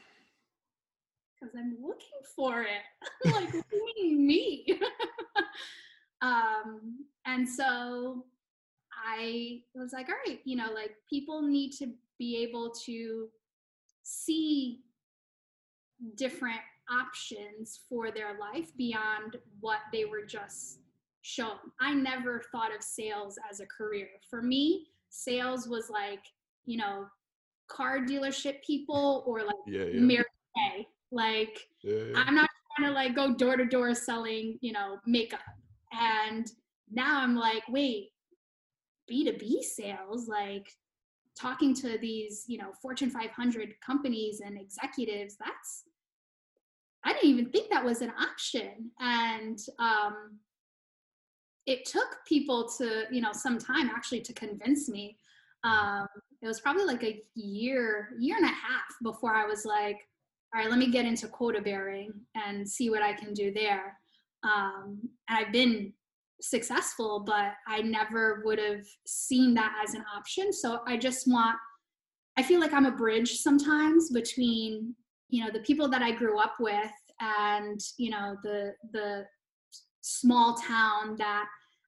[1.39, 2.83] because I'm looking for it.
[3.25, 4.65] like, what do you mean, me?
[6.21, 8.25] um, and so
[8.91, 13.27] I was like, all right, you know, like people need to be able to
[14.03, 14.79] see
[16.15, 16.59] different
[16.89, 20.79] options for their life beyond what they were just
[21.21, 21.57] shown.
[21.79, 24.07] I never thought of sales as a career.
[24.29, 26.23] For me, sales was like,
[26.65, 27.05] you know,
[27.67, 29.99] car dealership people or like Yeah, yeah.
[29.99, 30.87] Mary Kay.
[31.11, 32.23] Like yeah, yeah.
[32.25, 35.39] I'm not trying to like go door to door selling, you know, makeup.
[35.91, 36.51] And
[36.91, 38.09] now I'm like, wait,
[39.09, 40.67] B2B sales, like
[41.39, 45.83] talking to these, you know, Fortune 500 companies and executives, that's,
[47.05, 48.91] I didn't even think that was an option.
[48.99, 50.39] And um,
[51.65, 55.17] it took people to, you know, some time actually to convince me.
[55.63, 56.07] Um,
[56.41, 60.07] it was probably like a year, year and a half before I was like,
[60.53, 63.97] all right, let me get into quota bearing and see what I can do there.
[64.43, 65.93] Um, and I've been
[66.41, 70.53] successful, but I never would have seen that as an option.
[70.53, 71.55] So I just want,
[72.37, 74.93] I feel like I'm a bridge sometimes between,
[75.29, 79.25] you know, the people that I grew up with and, you know, the, the
[80.01, 81.45] small town that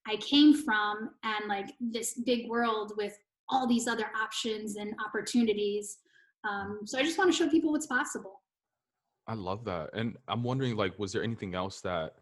[0.08, 3.16] I came from and like this big world with
[3.50, 5.98] all these other options and opportunities.
[6.50, 8.42] Um, so I just want to show people what's possible.
[9.28, 9.92] I love that.
[9.94, 12.16] And I'm wondering, like, was there anything else that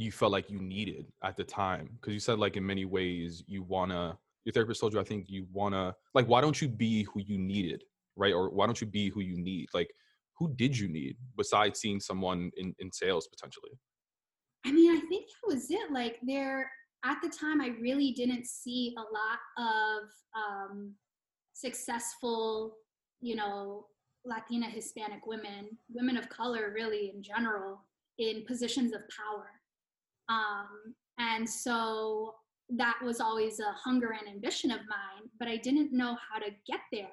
[0.00, 1.90] you felt like you needed at the time?
[2.00, 4.18] Because you said, like, in many ways, you wanna.
[4.44, 5.94] Your therapist told you, I think you wanna.
[6.14, 7.84] Like, why don't you be who you needed,
[8.16, 8.32] right?
[8.32, 9.68] Or why don't you be who you need?
[9.74, 9.90] Like,
[10.38, 13.72] who did you need besides seeing someone in in sales potentially?
[14.64, 15.92] I mean, I think that was it.
[15.92, 16.70] Like there
[17.04, 20.94] at the time, I really didn't see a lot of um,
[21.54, 22.76] successful,
[23.20, 23.86] you know,
[24.24, 27.86] Latina, Hispanic women, women of color, really in general,
[28.18, 29.48] in positions of power.
[30.30, 32.36] Um, and so
[32.76, 36.50] that was always a hunger and ambition of mine, but I didn't know how to
[36.66, 37.10] get there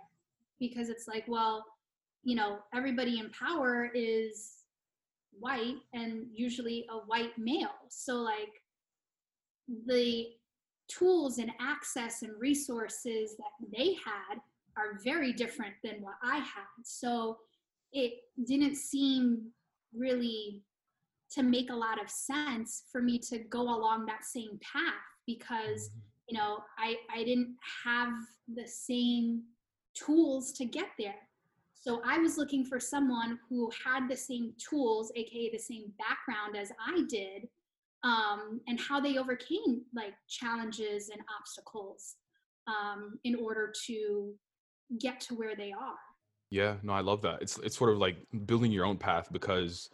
[0.60, 1.66] because it's like, well,
[2.24, 4.54] you know, everybody in power is
[5.40, 7.76] white and usually a white male.
[7.90, 8.62] So, like,
[9.88, 10.28] the
[10.88, 14.40] tools and access and resources that they had
[14.78, 16.84] are very different than what I had.
[16.84, 17.38] So,
[17.94, 18.14] it
[18.46, 19.48] didn't seem
[19.96, 20.62] really
[21.32, 24.94] to make a lot of sense for me to go along that same path
[25.26, 25.90] because
[26.30, 27.56] you know I, I didn't
[27.86, 28.14] have
[28.56, 29.44] the same
[29.94, 31.16] tools to get there
[31.88, 36.58] so I was looking for someone who had the same tools, aka the same background
[36.58, 37.48] as I did,
[38.04, 42.16] um, and how they overcame like challenges and obstacles
[42.68, 44.34] um, in order to
[45.00, 45.96] get to where they are.
[46.50, 47.42] Yeah, no, I love that.
[47.42, 49.90] It's it's sort of like building your own path because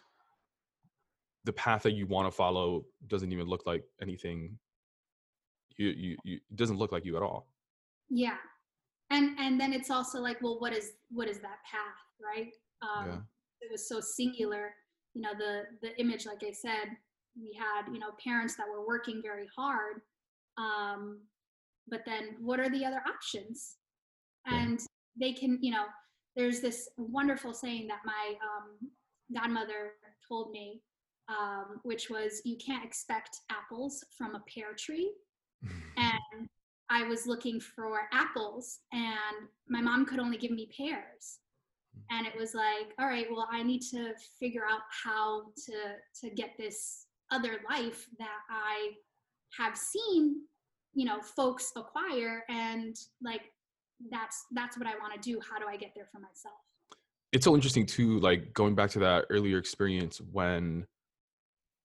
[1.45, 4.57] the path that you want to follow doesn't even look like anything.
[5.77, 7.47] You you you it doesn't look like you at all.
[8.09, 8.37] Yeah,
[9.09, 12.51] and and then it's also like, well, what is what is that path, right?
[12.81, 13.17] Um, Yeah.
[13.61, 14.73] It was so singular.
[15.13, 16.89] You know, the the image, like I said,
[17.39, 20.01] we had you know parents that were working very hard,
[20.57, 21.21] um,
[21.87, 23.77] but then what are the other options?
[24.47, 24.63] Yeah.
[24.63, 24.79] And
[25.19, 25.85] they can, you know,
[26.35, 28.89] there's this wonderful saying that my um,
[29.33, 29.93] godmother
[30.27, 30.81] told me,
[31.29, 35.13] um, which was, "You can't expect apples from a pear tree."
[35.97, 36.49] and
[36.89, 41.39] I was looking for apples, and my mom could only give me pears.
[42.09, 46.35] And it was like, all right, well, I need to figure out how to to
[46.35, 48.91] get this other life that I
[49.57, 50.41] have seen,
[50.93, 53.43] you know, folks acquire, and like
[54.11, 55.39] that's that's what I want to do.
[55.39, 56.55] How do I get there for myself?
[57.33, 60.85] it's so interesting too like going back to that earlier experience when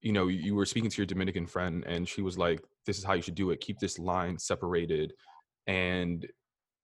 [0.00, 3.04] you know you were speaking to your dominican friend and she was like this is
[3.04, 3.60] how you should do it.
[3.60, 5.12] Keep this line separated.
[5.66, 6.26] And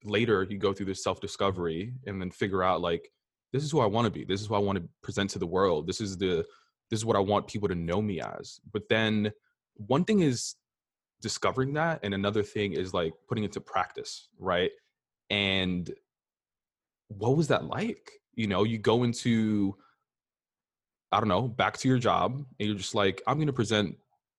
[0.05, 3.11] later you go through this self-discovery and then figure out like
[3.55, 4.23] this is who i want to be.
[4.23, 5.87] This is who i want to present to the world.
[5.87, 6.45] This is the
[6.91, 8.61] this is what i want people to know me as.
[8.71, 9.33] But then
[9.77, 10.57] one thing is
[11.23, 14.73] discovering that and another thing is like putting it to practice right?
[15.31, 15.91] And
[17.09, 18.12] what was that like?
[18.35, 19.75] You know you go into
[21.15, 23.97] i don't know back to your job and you're just like i'm going to present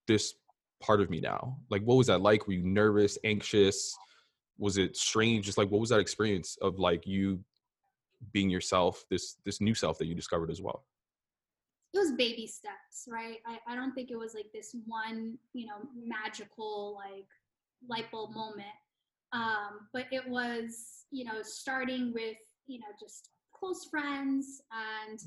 [0.07, 0.36] this
[0.82, 1.57] part of me now.
[1.69, 2.47] Like what was that like?
[2.47, 3.97] Were you nervous anxious?
[4.57, 5.45] Was it strange?
[5.45, 7.39] Just like what was that experience of like you
[8.32, 10.86] being yourself this this new self that you discovered as well?
[11.93, 13.38] It was baby steps, right?
[13.45, 17.28] I, I don't think it was like this one, you know, magical like
[17.88, 18.67] light bulb moment.
[19.32, 25.19] Um, but it was, you know, starting with, you know, just close friends and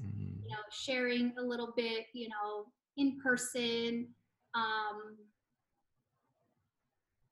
[0.48, 2.64] you know sharing a little bit you know
[2.96, 4.06] in person
[4.54, 5.16] um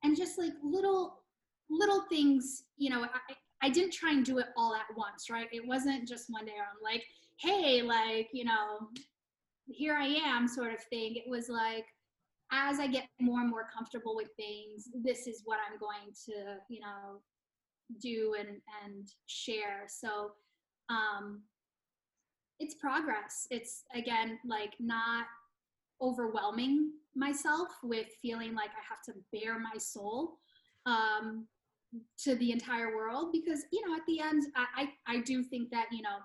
[0.03, 1.23] and just like little
[1.69, 5.47] little things you know I, I didn't try and do it all at once right
[5.51, 7.03] it wasn't just one day i'm like
[7.39, 8.89] hey like you know
[9.65, 11.85] here i am sort of thing it was like
[12.51, 16.57] as I get more and more comfortable with things, this is what I'm going to,
[16.69, 17.21] you know,
[18.01, 19.85] do and and share.
[19.87, 20.31] So
[20.89, 21.41] um
[22.59, 23.47] it's progress.
[23.51, 25.25] It's again like not
[26.01, 30.37] overwhelming myself with feeling like I have to bare my soul
[30.85, 31.47] um,
[32.23, 35.69] to the entire world because you know at the end I, I, I do think
[35.71, 36.17] that you know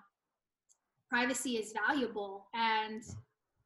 [1.09, 3.03] privacy is valuable and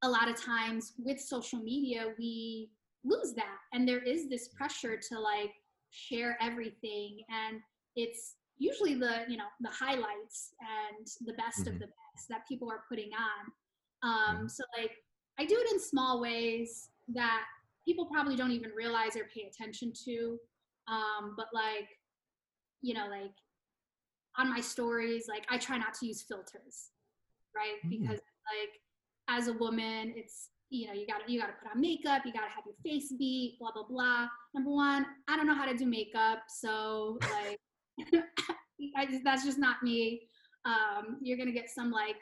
[0.02, 2.70] a lot of times with social media we
[3.04, 5.52] lose that and there is this pressure to like
[5.90, 7.60] share everything and
[7.96, 11.74] it's usually the you know the highlights and the best mm-hmm.
[11.74, 14.48] of the best that people are putting on um mm-hmm.
[14.48, 14.92] so like
[15.38, 17.42] i do it in small ways that
[17.84, 20.38] people probably don't even realize or pay attention to
[20.88, 21.88] um but like
[22.82, 23.32] you know like
[24.38, 26.90] on my stories like i try not to use filters
[27.54, 28.02] right mm-hmm.
[28.02, 28.80] because like
[29.28, 32.22] as a woman it's you know you got to you got to put on makeup
[32.24, 35.54] you got to have your face beat blah blah blah number one i don't know
[35.54, 37.58] how to do makeup so like
[39.10, 40.22] just, that's just not me.
[40.64, 42.16] Um, you're gonna get some like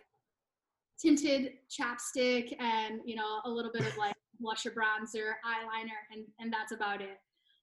[1.01, 6.53] tinted chapstick and you know a little bit of like blusher, bronzer, eyeliner, and and
[6.53, 7.19] that's about it.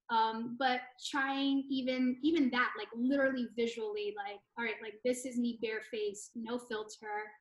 [0.10, 5.38] Um, but trying even even that like literally visually like all right like this is
[5.38, 7.32] me bare face no filter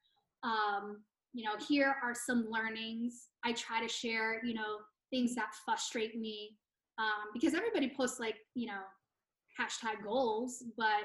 [0.44, 1.02] um,
[1.32, 4.78] you know here are some learnings i try to share you know
[5.10, 6.56] things that frustrate me
[6.98, 8.80] um, because everybody posts like you know
[9.60, 11.04] hashtag goals, but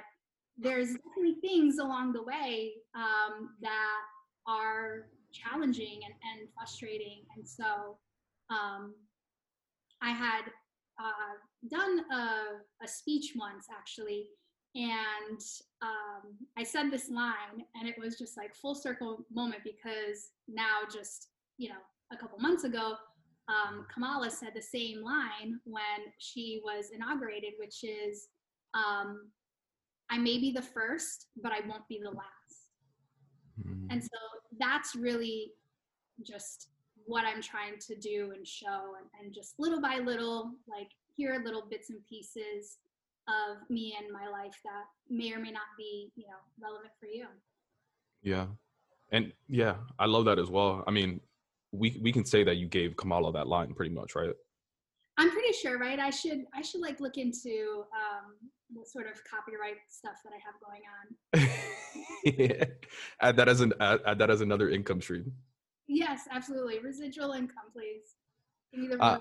[0.58, 4.02] there's definitely things along the way um, that
[4.48, 7.24] are challenging and, and frustrating.
[7.36, 7.98] And so
[8.50, 8.94] um,
[10.02, 10.44] I had
[11.00, 11.36] uh,
[11.70, 14.28] done a, a, speech once actually,
[14.76, 15.42] and
[15.82, 20.80] um, I said this line, and it was just like full circle moment because now,
[20.92, 21.76] just you know,
[22.14, 22.96] a couple months ago,
[23.48, 28.28] um, Kamala said the same line when she was inaugurated, which is
[28.76, 29.32] um,
[30.12, 32.30] I may be the first, but I won't be the last.
[33.60, 33.88] Mm-hmm.
[33.90, 34.18] And so
[34.60, 35.54] that's really
[36.24, 36.70] just
[37.06, 41.34] what I'm trying to do and show, and, and just little by little, like here
[41.34, 42.78] are little bits and pieces
[43.28, 47.08] of me and my life that may or may not be, you know, relevant for
[47.08, 47.26] you.
[48.22, 48.48] Yeah.
[49.12, 50.84] And yeah, I love that as well.
[50.88, 51.22] I mean,
[51.72, 54.34] we we can say that you gave Kamala that line pretty much, right?
[55.18, 56.00] I'm pretty sure, right?
[56.00, 58.34] I should I should like look into um,
[58.76, 61.50] the sort of copyright stuff that I have going on.
[62.60, 62.66] yeah.
[63.22, 65.32] Add that as an add, add, that as another income stream.
[65.88, 66.80] Yes, absolutely.
[66.80, 68.16] Residual income, please.
[69.00, 69.20] Uh,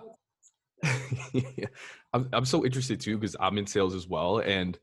[1.33, 1.67] yeah.
[2.13, 4.79] I'm I'm so interested too because I'm in sales as well, and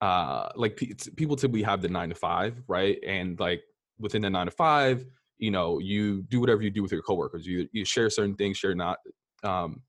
[0.00, 0.80] uh, like
[1.16, 2.98] people typically have the nine to five, right?
[3.06, 3.62] And like
[3.98, 5.04] within the nine to five,
[5.38, 7.46] you know, you do whatever you do with your coworkers.
[7.46, 8.98] You you share certain things, share not.
[9.42, 9.82] Um,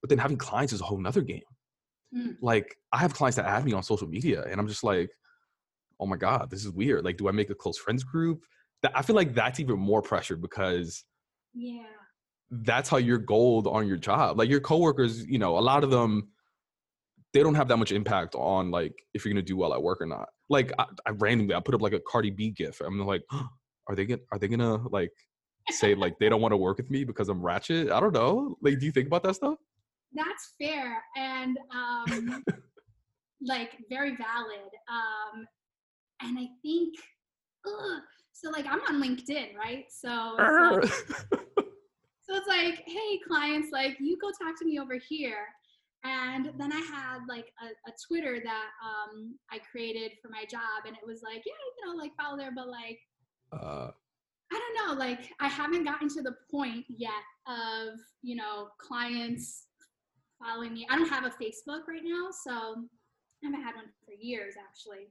[0.00, 1.42] but then having clients is a whole nother game.
[2.16, 2.36] Mm.
[2.40, 5.10] Like I have clients that add me on social media and I'm just like,
[6.00, 7.04] oh my God, this is weird.
[7.04, 8.44] Like, do I make a close friends group?
[8.82, 11.04] That I feel like that's even more pressure because
[11.54, 11.84] yeah,
[12.50, 14.38] that's how you're gold on your job.
[14.38, 16.28] Like your coworkers, you know, a lot of them
[17.32, 20.00] they don't have that much impact on like if you're gonna do well at work
[20.00, 20.28] or not.
[20.48, 22.80] Like I, I randomly I put up like a Cardi B gif.
[22.80, 23.48] I'm like, oh,
[23.88, 25.10] are they gonna are they gonna like
[25.70, 27.90] say like they don't want to work with me because I'm ratchet?
[27.90, 28.56] I don't know.
[28.62, 29.58] Like, do you think about that stuff?
[30.14, 32.44] That's fair and um,
[33.46, 34.70] like very valid.
[34.88, 35.46] Um,
[36.22, 36.94] and I think,
[37.66, 38.00] ugh,
[38.32, 39.84] so like I'm on LinkedIn, right?
[39.90, 41.02] So it's
[41.32, 41.42] like,
[42.22, 45.46] so it's like, hey, clients, like you go talk to me over here.
[46.06, 50.84] And then I had like a, a Twitter that um, I created for my job,
[50.86, 52.98] and it was like, yeah, you know, like follow there, but like,
[53.50, 53.90] uh,
[54.52, 57.10] I don't know, like I haven't gotten to the point yet
[57.46, 59.66] of you know clients
[60.42, 60.86] following me.
[60.90, 62.76] I don't have a Facebook right now, so
[63.42, 65.08] I haven't had one for years actually.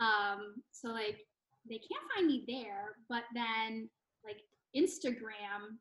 [0.00, 1.26] Um, so like
[1.68, 3.88] they can't find me there, but then
[4.24, 4.42] like
[4.76, 5.76] Instagram,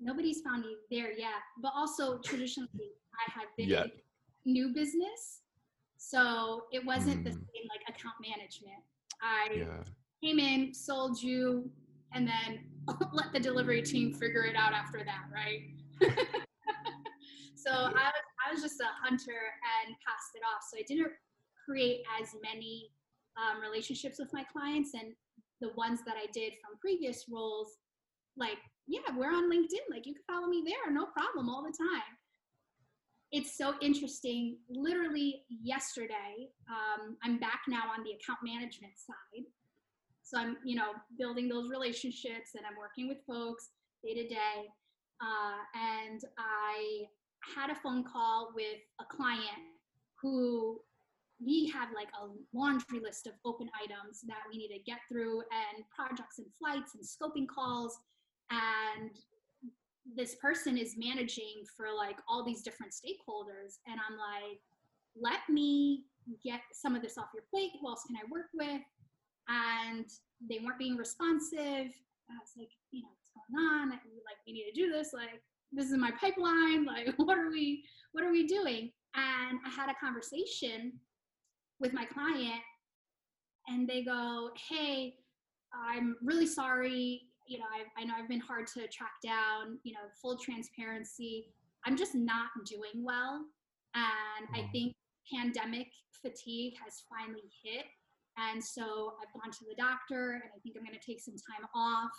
[0.00, 1.42] nobody's found me there yet.
[1.62, 3.84] But also traditionally, I have been yeah.
[4.44, 5.40] new business,
[5.96, 7.24] so it wasn't mm.
[7.24, 8.82] the same like account management.
[9.22, 9.82] I yeah.
[10.22, 11.70] came in, sold you,
[12.12, 12.60] and then
[13.12, 16.42] let the delivery team figure it out after that, right?
[17.66, 19.42] So I was I was just a hunter
[19.84, 20.62] and passed it off.
[20.70, 21.12] So I didn't
[21.64, 22.90] create as many
[23.36, 25.14] um, relationships with my clients, and
[25.60, 27.78] the ones that I did from previous roles,
[28.36, 29.90] like yeah, we're on LinkedIn.
[29.90, 32.02] Like you can follow me there, no problem, all the time.
[33.32, 34.58] It's so interesting.
[34.70, 39.44] Literally yesterday, um, I'm back now on the account management side.
[40.22, 43.70] So I'm, you know, building those relationships and I'm working with folks
[44.04, 44.68] day to day.
[45.20, 47.06] uh, and I
[47.54, 49.62] had a phone call with a client
[50.20, 50.80] who
[51.44, 55.40] we had like a laundry list of open items that we need to get through
[55.40, 57.98] and projects and flights and scoping calls.
[58.50, 59.10] And
[60.14, 63.78] this person is managing for like all these different stakeholders.
[63.86, 64.60] And i'm like
[65.18, 66.04] let me
[66.44, 67.70] get some of this off your plate.
[67.80, 68.82] Who else can i work with?
[69.48, 70.06] And
[70.48, 71.92] they weren't being responsive.
[72.28, 73.90] I was like you know what's going on?
[73.90, 74.00] Like
[74.46, 75.12] we need to do this.
[75.12, 75.42] Like
[75.72, 78.90] this is my pipeline like what are we what are we doing?
[79.14, 80.92] And i had a conversation
[81.80, 82.62] with my client
[83.68, 85.14] and they go hey
[85.74, 89.92] i'm really sorry you know I, I know i've been hard to track down you
[89.92, 91.52] know full transparency.
[91.84, 93.44] I'm just not doing well
[93.94, 94.72] and i mm-hmm.
[94.72, 94.94] think
[95.32, 95.88] pandemic
[96.22, 97.84] fatigue has finally hit
[98.38, 101.34] and so i've gone to the doctor and i think i'm going to take some
[101.34, 102.10] time off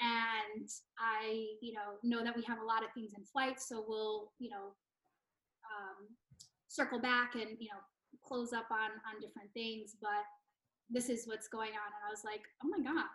[0.00, 0.68] and
[0.98, 4.32] i you know know that we have a lot of things in flight so we'll
[4.38, 4.74] you know
[5.66, 6.06] um,
[6.68, 7.80] circle back and you know
[8.24, 10.24] close up on on different things but
[10.90, 11.90] this is what's going on.
[11.90, 13.06] And i was like oh my god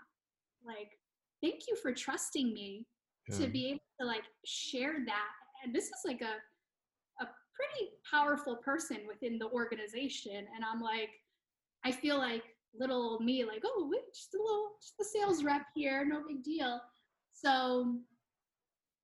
[0.65, 0.97] like
[1.41, 2.85] thank you for trusting me
[3.27, 3.37] yeah.
[3.37, 5.31] to be able to like share that.
[5.63, 6.35] And this is like a
[7.23, 10.35] a pretty powerful person within the organization.
[10.55, 11.09] And i'm like
[11.85, 12.43] i feel like
[12.77, 16.43] little me like oh wait, just a little just the sales rep here no big
[16.43, 16.79] deal
[17.33, 17.95] so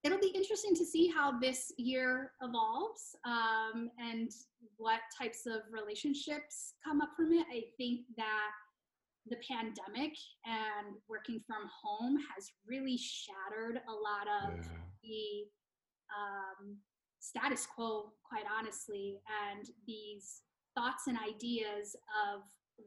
[0.03, 4.32] it'll be interesting to see how this year evolves um, and
[4.78, 8.51] what types of relationships come up from it i think that
[9.30, 10.13] the pandemic
[10.45, 14.72] and working from home has really shattered a lot of yeah.
[15.03, 15.47] the
[16.15, 16.78] um,
[17.20, 20.41] status quo, quite honestly, and these
[20.76, 21.95] thoughts and ideas
[22.28, 22.41] of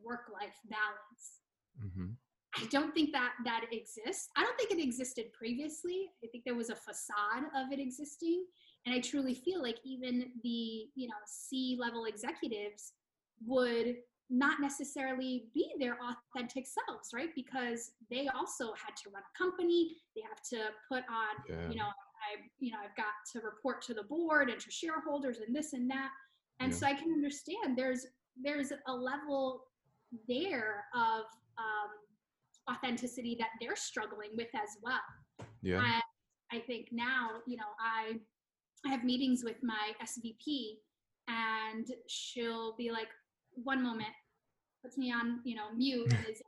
[0.05, 1.41] work-life balance.
[1.83, 2.13] Mm-hmm.
[2.57, 4.29] I don't think that that exists.
[4.37, 6.11] I don't think it existed previously.
[6.25, 8.45] I think there was a facade of it existing,
[8.87, 12.93] and I truly feel like even the you know C-level executives
[13.47, 13.97] would
[14.31, 17.31] not necessarily be their authentic selves, right?
[17.35, 19.97] Because they also had to run a company.
[20.15, 21.69] They have to put on, yeah.
[21.69, 25.39] you know, I, you know, I've got to report to the board and to shareholders
[25.45, 26.11] and this and that.
[26.61, 26.79] And yeah.
[26.79, 28.07] so I can understand there's
[28.41, 29.65] there's a level
[30.29, 31.25] there of
[31.59, 35.47] um, authenticity that they're struggling with as well.
[35.63, 35.79] Yeah.
[35.79, 36.03] And
[36.53, 38.19] I think now, you know, I
[38.87, 40.79] I have meetings with my SVP
[41.29, 43.09] and she'll be like,
[43.55, 44.09] one moment,
[44.83, 46.41] puts me on, you know, mute and is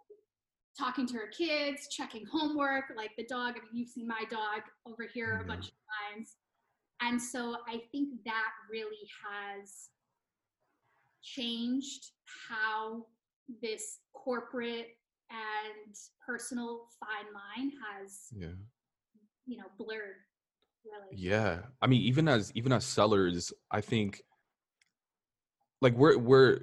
[0.79, 3.55] talking to her kids, checking homework, like the dog.
[3.57, 5.75] I mean, you've seen my dog over here a bunch of
[6.15, 6.37] times.
[7.03, 9.89] And so I think that really has
[11.23, 12.13] changed
[12.49, 13.07] how
[13.61, 14.89] this corporate
[15.31, 18.49] and personal fine line has yeah.
[19.47, 20.17] you know blurred
[20.85, 21.17] really.
[21.17, 21.61] Yeah.
[21.81, 24.23] I mean even as even as sellers i think
[25.81, 26.61] like we're we're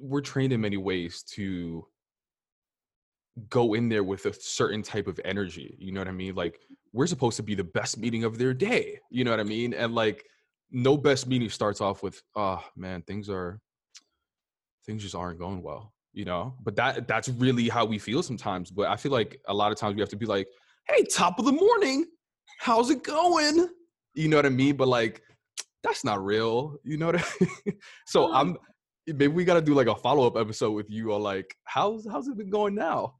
[0.00, 1.86] we're trained in many ways to
[3.48, 6.34] go in there with a certain type of energy you know what i mean?
[6.34, 6.60] Like
[6.92, 9.74] we're supposed to be the best meeting of their day you know what i mean?
[9.74, 10.24] And like
[10.70, 13.60] no best meeting starts off with oh man things are
[14.86, 16.54] things just aren't going well you know?
[16.62, 19.78] But that that's really how we feel sometimes but i feel like a lot of
[19.78, 20.46] times we have to be like
[20.88, 22.06] hey top of the morning
[22.58, 23.68] how's it going?
[24.14, 24.76] You know what i mean?
[24.76, 25.22] But like
[25.82, 27.78] that's not real you know what i mean?
[28.06, 28.58] So um,
[29.06, 32.06] i'm maybe we got to do like a follow-up episode with you on like how's
[32.06, 33.14] how's it been going now?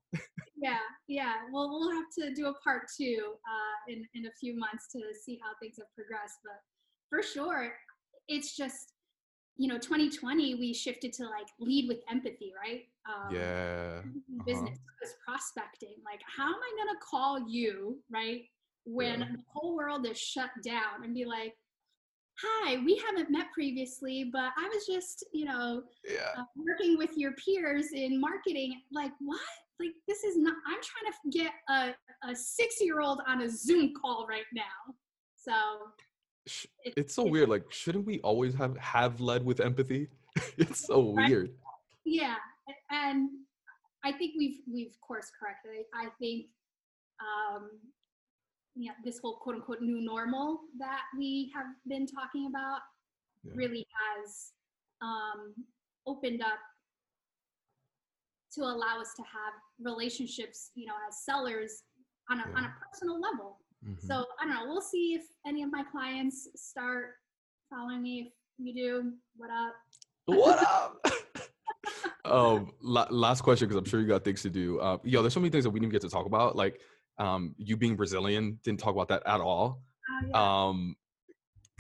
[0.57, 4.57] Yeah yeah well we'll have to do a part two uh in in a few
[4.57, 6.61] months to see how things have progressed but
[7.11, 7.73] for sure
[8.29, 8.92] it's just
[9.57, 14.43] you know 2020 we shifted to like lead with empathy right um, yeah uh-huh.
[14.47, 18.43] business is prospecting like how am i going to call you right
[18.85, 19.27] when yeah.
[19.33, 21.55] the whole world is shut down and be like
[22.41, 26.41] hi we haven't met previously but i was just you know yeah.
[26.41, 29.41] uh, working with your peers in marketing like what
[29.79, 33.51] like this is not i'm trying to get a, a six year old on a
[33.51, 34.95] zoom call right now
[35.37, 35.53] so
[36.85, 40.09] it, it's so weird like shouldn't we always have have led with empathy
[40.59, 41.51] it's so weird
[42.05, 42.37] yeah
[42.91, 43.29] and
[44.05, 46.47] i think we've we've course corrected i think
[47.21, 47.71] um
[48.75, 52.81] you know, this whole quote unquote new normal that we have been talking about
[53.45, 53.53] yeah.
[53.55, 54.53] really has
[55.03, 55.55] um,
[56.07, 56.59] opened up
[58.55, 61.83] to allow us to have relationships, you know, as sellers
[62.31, 62.57] on a, yeah.
[62.57, 63.59] on a personal level.
[63.87, 64.07] Mm-hmm.
[64.07, 64.65] So I don't know.
[64.67, 67.13] We'll see if any of my clients start
[67.71, 68.33] following me.
[68.59, 69.75] If you do, what up?
[70.27, 71.05] What up?
[72.25, 74.79] um, la- last question because I'm sure you got things to do.
[74.79, 76.55] Uh, yo, there's so many things that we didn't get to talk about.
[76.55, 76.81] Like,
[77.19, 79.83] um, you being Brazilian, didn't talk about that at all.
[80.29, 80.69] yeah.
[80.69, 80.97] um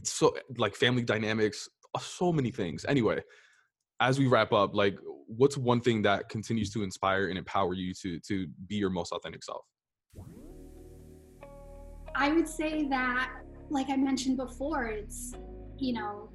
[0.04, 3.22] so like family dynamics uh, so many things anyway
[4.00, 4.96] as we wrap up like
[5.26, 9.12] what's one thing that continues to inspire and empower you to to be your most
[9.12, 9.64] authentic self
[12.14, 13.32] I would say that,
[13.70, 15.34] like I mentioned before, it's,
[15.78, 16.28] you know,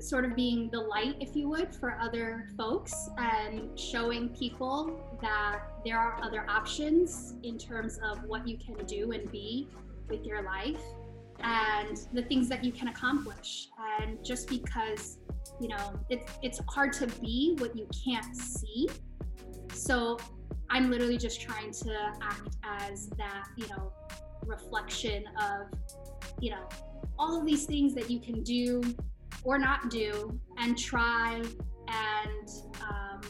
[0.00, 5.60] sort of being the light, if you would, for other folks and showing people that
[5.84, 9.68] there are other options in terms of what you can do and be
[10.08, 10.82] with your life
[11.40, 13.68] and the things that you can accomplish.
[14.00, 15.18] And just because,
[15.60, 18.88] you know, it's it's hard to be what you can't see.
[19.72, 20.18] So
[20.70, 23.92] I'm literally just trying to act as that, you know,
[24.46, 25.66] reflection of,
[26.40, 26.68] you know,
[27.18, 28.82] all of these things that you can do
[29.44, 31.42] or not do and try
[31.88, 32.48] and
[32.82, 33.20] um,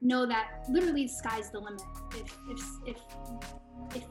[0.00, 1.82] know that literally the sky's the limit.
[2.14, 2.96] If, if, if,
[3.94, 4.04] if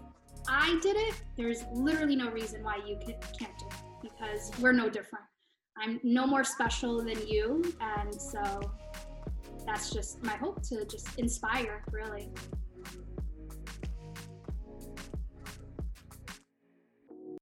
[0.47, 4.71] I did it, there's literally no reason why you can, can't do it because we're
[4.71, 5.25] no different.
[5.77, 7.63] I'm no more special than you.
[7.81, 8.61] And so
[9.65, 12.31] that's just my hope to just inspire, really.